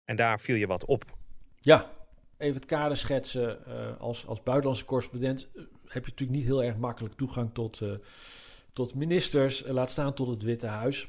[0.06, 1.18] En daar viel je wat op.
[1.60, 1.92] Ja,
[2.38, 3.64] even het kader schetsen.
[3.68, 5.48] Uh, als, als buitenlandse correspondent
[5.88, 7.82] heb je natuurlijk niet heel erg makkelijk toegang tot,
[8.74, 11.08] tot ministers, laat staan tot het Witte Huis.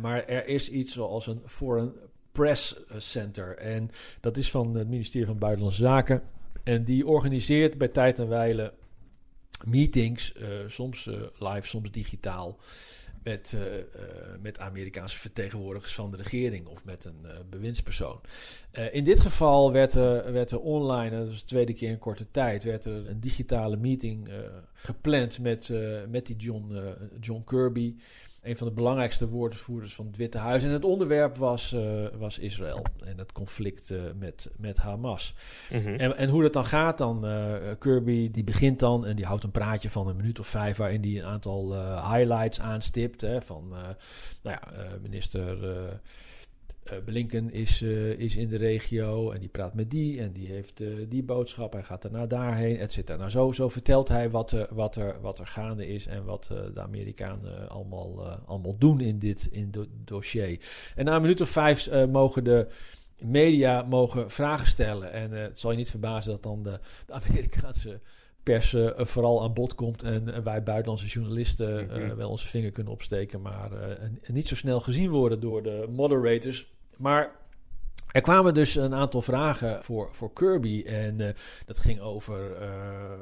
[0.00, 1.94] maar er is iets zoals een foreign
[2.32, 3.56] Press Center.
[3.56, 3.90] En
[4.20, 6.22] dat is van het ministerie van Buitenlandse Zaken.
[6.62, 8.72] En die organiseert bij tijd en wijle
[9.64, 12.58] meetings, uh, soms uh, live, soms digitaal.
[13.22, 13.62] Met, uh,
[14.40, 18.20] met Amerikaanse vertegenwoordigers van de regering of met een bewindspersoon.
[18.92, 22.30] in dit geval werd er, werd er online, dat was de tweede keer in korte
[22.30, 24.28] tijd, werd er een digitale meeting
[24.72, 25.72] gepland met,
[26.08, 26.78] met die John,
[27.20, 27.94] John Kirby
[28.42, 30.62] een van de belangrijkste woordvoerders van het Witte Huis.
[30.62, 35.34] En het onderwerp was, uh, was Israël en het conflict uh, met, met Hamas.
[35.70, 35.94] Mm -hmm.
[35.94, 39.44] en, en hoe dat dan gaat, dan uh, Kirby die begint dan en die houdt
[39.44, 40.76] een praatje van een minuut of vijf...
[40.76, 41.72] waarin hij een aantal
[42.12, 43.68] highlights aanstipt hè, van
[44.42, 44.60] nou ja,
[45.02, 45.58] minister...
[46.92, 50.46] Uh, Blinken is, uh, is in de regio en die praat met die en die
[50.46, 51.72] heeft uh, die boodschap.
[51.72, 53.18] Hij gaat daarna daarheen, et cetera.
[53.18, 56.50] Nou, zo, zo vertelt hij wat er, wat, er, wat er gaande is en wat
[56.74, 60.58] de Amerikanen allemaal, allemaal doen in dit in do dossier.
[60.96, 62.66] En na een minuut of vijf mogen de
[63.18, 65.12] media mogen vragen stellen.
[65.12, 68.00] En het zal je niet verbazen dat dan de, de Amerikaanse
[68.42, 72.16] pers vooral aan bod komt en wij buitenlandse journalisten mm -hmm.
[72.16, 73.70] wel onze vinger kunnen opsteken, maar
[74.26, 76.71] niet zo snel gezien worden door de moderators.
[76.96, 77.40] Maar
[78.12, 80.82] er kwamen dus een aantal vragen voor, voor Kirby.
[80.86, 81.28] En uh,
[81.66, 82.68] dat ging over uh,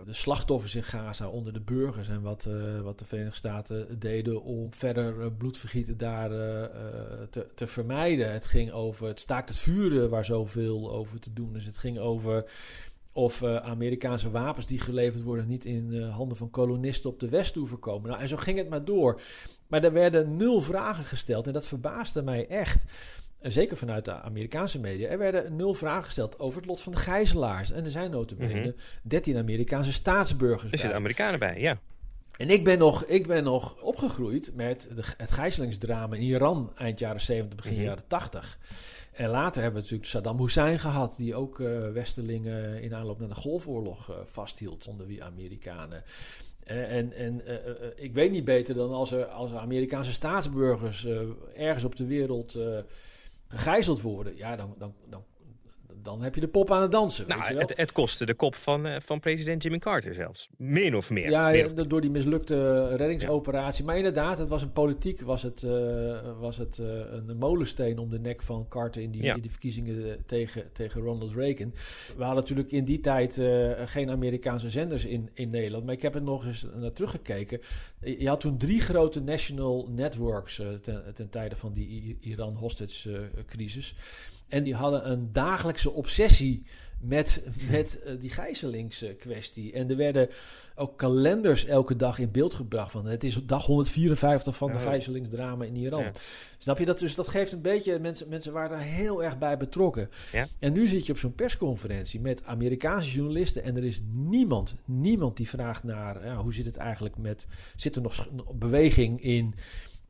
[0.04, 2.08] de slachtoffers in Gaza onder de burgers.
[2.08, 6.28] En wat, uh, wat de Verenigde Staten deden om verder bloedvergieten daar
[7.30, 8.32] te, te vermijden.
[8.32, 11.66] Het ging over het staakt het vuren waar zoveel over te doen is.
[11.66, 12.44] Het ging over
[13.12, 18.08] of Amerikaanse wapens die geleverd worden niet in handen van kolonisten op de Westhoever komen.
[18.08, 19.20] Nou, en zo ging het maar door.
[19.66, 22.84] Maar er werden nul vragen gesteld en dat verbaasde mij echt
[23.42, 26.98] zeker vanuit de Amerikaanse media, er werden nul vragen gesteld over het lot van de
[26.98, 27.70] gijzelaars.
[27.72, 28.74] En er zijn notabene mm -hmm.
[29.02, 31.78] 13 Amerikaanse staatsburgers Er zitten Amerikanen bij, ja.
[32.36, 36.98] En ik ben nog, ik ben nog opgegroeid met de, het gijzelingsdrama in Iran eind
[36.98, 37.86] jaren 70, begin mm -hmm.
[37.86, 38.58] jaren 80.
[39.12, 43.28] En later hebben we natuurlijk Saddam Hussein gehad, die ook uh, Westerlingen in aanloop naar
[43.28, 46.02] de Golfoorlog uh, vasthield onder wie Amerikanen.
[46.70, 47.54] Uh, en en uh,
[47.96, 51.06] ik weet niet beter dan als er, als er Amerikaanse staatsburgers
[51.56, 52.58] ergens op de wereld
[53.50, 55.24] gegijzeld worden, ja, dan, dan, dan,
[56.02, 57.28] dan heb je de pop aan het dansen.
[57.28, 57.62] Nou, weet je wel?
[57.62, 60.48] Het, het kostte de kop van, uh, van president Jimmy Carter zelfs.
[60.56, 61.30] Min of meer.
[61.30, 63.80] Ja, door die mislukte reddingsoperatie.
[63.80, 63.86] Ja.
[63.86, 68.10] Maar inderdaad, het was een politiek, was het, uh, was het uh, een molensteen om
[68.10, 69.34] de nek van Carter in die, ja.
[69.34, 71.72] in die verkiezingen tegen, tegen Ronald Reagan.
[72.16, 73.40] We hadden natuurlijk in die tijd
[73.84, 75.84] geen Amerikaanse zenders in, in Nederland.
[75.84, 77.60] Maar ik heb er nog eens naar teruggekeken.
[78.00, 83.94] Je had toen drie grote national networks ten, ten tijde van die Iran hostage crisis.
[84.50, 86.62] En die hadden een dagelijkse obsessie
[87.00, 89.72] met, met uh, die gijzelingskwestie.
[89.72, 90.28] en er werden
[90.74, 92.90] ook kalenders elke dag in beeld gebracht.
[92.90, 96.02] Van het is dag 154 van de gijzelingsdrama in Iran.
[96.02, 96.12] Ja.
[96.58, 96.98] Snap je dat?
[96.98, 97.98] Dus dat geeft een beetje...
[97.98, 100.10] Mensen, mensen waren daar heel erg bij betrokken.
[100.32, 100.48] Ja.
[100.58, 103.62] En nu zit je op zo'n persconferentie met Amerikaanse journalisten...
[103.62, 106.34] en er is niemand, niemand die vraagt naar...
[106.34, 107.46] hoe zit het eigenlijk met...
[107.76, 109.54] Zit er nog beweging in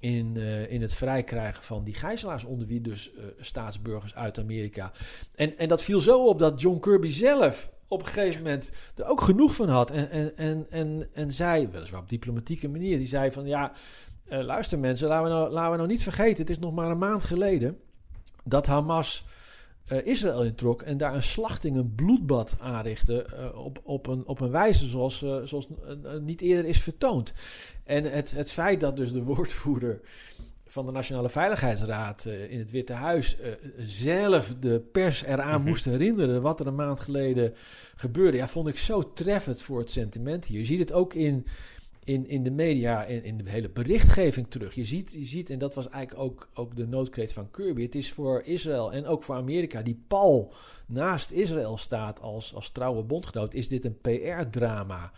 [0.01, 4.93] in, uh, in het vrijkrijgen van die gijzelaars, onder wie dus uh, staatsburgers uit Amerika.
[5.35, 9.07] En, en dat viel zo op dat John Kirby zelf op een gegeven moment er
[9.07, 9.91] ook genoeg van had.
[9.91, 13.73] En, en, en, en, en zei, weliswaar op diplomatieke manier, die zei van ja,
[14.33, 16.91] uh, luister mensen, laten we, nou, laten we nou niet vergeten, het is nog maar
[16.91, 17.79] een maand geleden
[18.45, 19.25] dat Hamas
[19.93, 24.41] uh, Israël introk en daar een slachting, een bloedbad aanrichtte uh, op, op, een, op
[24.41, 25.69] een wijze zoals, uh, zoals
[26.21, 27.33] niet eerder is vertoond.
[27.85, 30.01] En het, het feit dat dus de woordvoerder
[30.67, 33.37] van de Nationale Veiligheidsraad in het Witte Huis
[33.79, 35.69] zelf de pers eraan mm -hmm.
[35.69, 37.55] moest herinneren wat er een maand geleden
[37.97, 40.59] gebeurde, ja, vond ik zo treffend voor het sentiment hier.
[40.59, 41.47] Je ziet het ook in
[42.05, 44.75] in, in de media en in, in de hele berichtgeving terug.
[44.75, 47.83] Je ziet, je ziet, en dat was eigenlijk ook, ook de noodkreet van Kirby.
[47.83, 50.53] Het is voor Israël en ook voor Amerika, die pal
[50.87, 55.13] naast Israël staat als, als trouwe bondgenoot, is dit een PR-drama.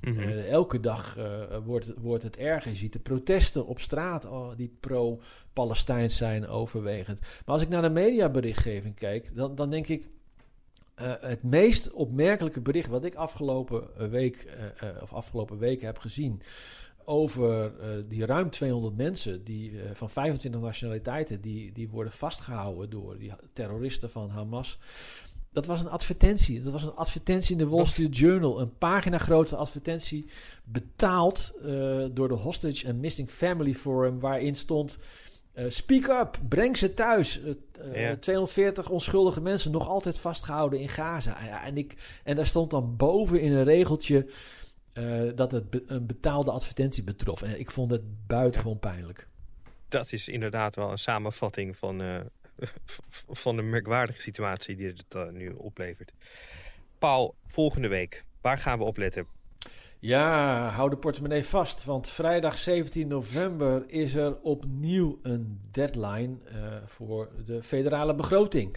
[0.00, 0.18] Mhm.
[0.18, 2.70] Eh, elke dag eh, wordt, wordt het erger.
[2.70, 7.20] Je ziet de protesten op straat oh, die pro-Palestijns zijn overwegend.
[7.20, 10.08] Maar als ik naar de mediaberichtgeving kijk, dan, dan denk ik...
[10.98, 15.98] eh, het meest opmerkelijke bericht wat ik afgelopen week eh, eh, of afgelopen weken heb
[15.98, 16.42] gezien
[17.08, 22.90] over eh, die ruim 200 mensen die, eh, van 25 nationaliteiten die, die worden vastgehouden
[22.90, 24.78] door die terroristen van Hamas.
[25.52, 26.62] Dat was een advertentie.
[26.62, 28.60] Dat was een advertentie in de Wall Street Journal.
[28.60, 30.26] Een pagina grote advertentie
[30.64, 34.98] betaald eh, door de Hostage and Missing Family Forum, waarin stond.
[35.58, 37.42] Eh, speak up, breng ze thuis.
[37.42, 37.50] Eh,
[37.92, 38.16] eh, Ja.
[38.16, 41.62] 240 onschuldige mensen nog altijd vastgehouden in Gaza.
[41.64, 44.26] En, ik, en daar stond dan boven in een regeltje
[44.92, 47.42] eh, dat het be- een betaalde advertentie betrof.
[47.42, 49.26] En ik vond het buitengewoon pijnlijk.
[49.88, 52.20] Dat is inderdaad wel een samenvatting van, eh,
[53.28, 56.12] van de merkwaardige situatie die het eh, nu oplevert.
[56.98, 59.26] Paul, volgende week, waar gaan we op letten?
[60.00, 66.56] Ja, hou de portemonnee vast, want vrijdag 17 november is er opnieuw een deadline eh,
[66.86, 68.76] voor de federale begroting.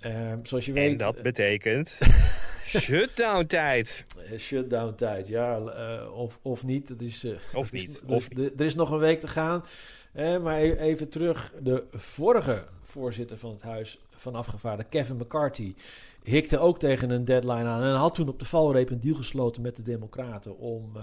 [0.00, 0.90] Eh, zoals je weet.
[0.92, 1.98] En dat betekent
[2.64, 4.04] shutdown tijd.
[4.30, 6.88] Eh, Shutdown tijd, ja, eh, of, of niet.
[6.88, 9.28] Dat is, eh, Of is- niet, er- of er, er is nog een week te
[9.28, 9.64] gaan.
[10.12, 11.52] Eh, maar e- even terug.
[11.62, 15.74] De vorige voorzitter van het Huis van Afgevaardigden, Kevin McCarthy,
[16.22, 17.82] hikte ook tegen een deadline aan.
[17.82, 21.02] En had toen op de valreep een deal gesloten met de Democraten om, eh,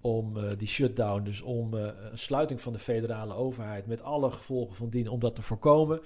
[0.00, 4.30] om eh, die shutdown, dus om eh, een sluiting van de federale overheid met alle
[4.30, 6.00] gevolgen van dien, om dat te voorkomen.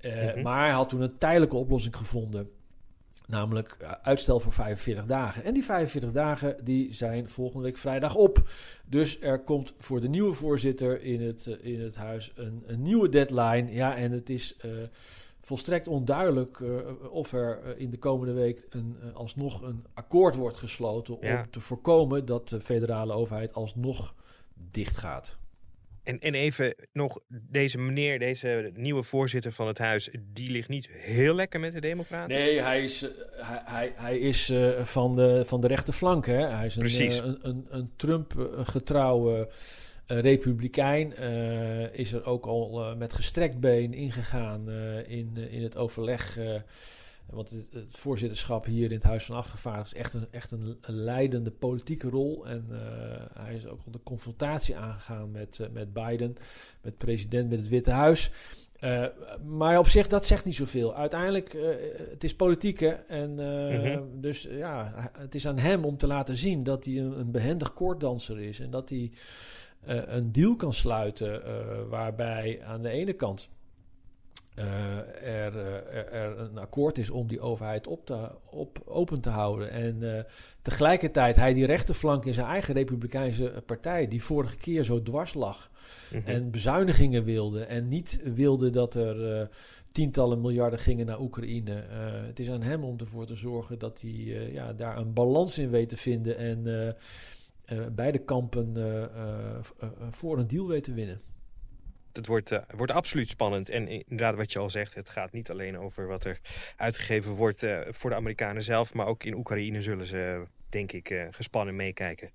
[0.00, 0.42] Mhm.
[0.42, 2.50] Maar hij had toen een tijdelijke oplossing gevonden.
[3.26, 5.44] Namelijk uitstel voor 45 dagen.
[5.44, 8.48] En die 45 dagen die zijn volgende week vrijdag op.
[8.84, 13.08] Dus er komt voor de nieuwe voorzitter in het, in het huis een, een nieuwe
[13.08, 13.72] deadline.
[13.72, 14.56] Ja, en het is
[15.46, 20.36] volstrekt onduidelijk eh, of er eh, in de komende week een, eh, alsnog een akkoord
[20.36, 21.40] wordt gesloten Ja.
[21.40, 24.14] om te voorkomen dat de federale overheid alsnog
[24.54, 25.38] dicht gaat.
[26.02, 30.88] En, en even nog, deze meneer, deze nieuwe voorzitter van het huis, die ligt niet
[30.90, 32.36] heel lekker met de Democraten.
[32.36, 36.26] Nee, hij is, hij, hij, hij is van, de, van de rechterflank.
[36.26, 36.46] Hè?
[36.46, 37.18] Hij is een, Precies.
[37.18, 39.48] een, een, een Trump-getrouwe
[40.06, 41.14] republikein.
[41.14, 45.76] eh, is er ook al eh, met gestrekt been ingegaan eh, in, eh, in het
[45.76, 46.38] overleg.
[46.38, 46.54] eh,
[47.26, 50.76] want het, het voorzitterschap hier in het Huis van Afgevaardigden is echt een, echt een,
[50.80, 52.46] leidende politieke rol.
[52.46, 56.36] En eh, hij is ook al de confrontatie aangegaan met, eh, met Biden,
[56.80, 58.30] met de president, met het Witte Huis.
[58.80, 59.04] Eh,
[59.44, 60.94] maar op zich, dat zegt niet zoveel.
[60.94, 61.68] Uiteindelijk, eh,
[62.10, 62.88] het is politiek, hè.
[62.90, 64.02] En eh, Mhm.
[64.12, 67.72] dus ja, het is aan hem om te laten zien dat hij een, een behendig
[67.72, 68.60] koorddanser is.
[68.60, 69.18] En dat hij eh,
[69.86, 71.54] een deal kan sluiten eh,
[71.88, 73.48] waarbij aan de ene kant
[74.54, 79.20] eh, er, eh, er, er een akkoord is om die overheid op te, op, open
[79.20, 79.70] te houden.
[79.70, 80.22] En eh,
[80.62, 85.70] tegelijkertijd hij die rechterflank in zijn eigen republikeinse partij, die vorige keer zo dwars lag
[86.12, 86.28] Mhm.
[86.28, 89.46] en bezuinigingen wilde en niet wilde dat er eh,
[89.92, 91.74] tientallen miljarden gingen naar Oekraïne.
[91.74, 95.12] Eh, het is aan hem om ervoor te zorgen dat hij eh, ja, daar een
[95.12, 96.94] balans in weet te vinden en eh, eh,
[97.92, 101.20] beide kampen eh, eh, eh, voor een deal weet te winnen.
[102.16, 103.68] Het wordt, eh, wordt absoluut spannend.
[103.68, 106.38] En inderdaad, wat je al zegt, het gaat niet alleen over wat er
[106.76, 111.10] uitgegeven wordt eh, voor de Amerikanen zelf, maar ook in Oekraïne zullen ze, denk ik,
[111.10, 112.30] eh, gespannen meekijken.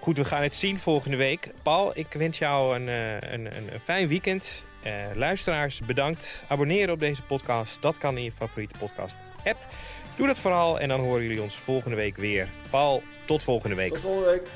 [0.00, 1.50] Goed, we gaan het zien volgende week.
[1.62, 4.64] Paul, ik wens jou een, eh, een, een, fijn weekend.
[4.82, 6.44] Eh, luisteraars, bedankt.
[6.48, 7.82] Abonneren op deze podcast.
[7.82, 9.58] Dat kan in je favoriete podcast-app.
[10.16, 12.48] Doe dat vooral en dan horen jullie ons volgende week weer.
[12.70, 13.92] Paul, tot volgende week.
[13.92, 14.48] Tot volgende week.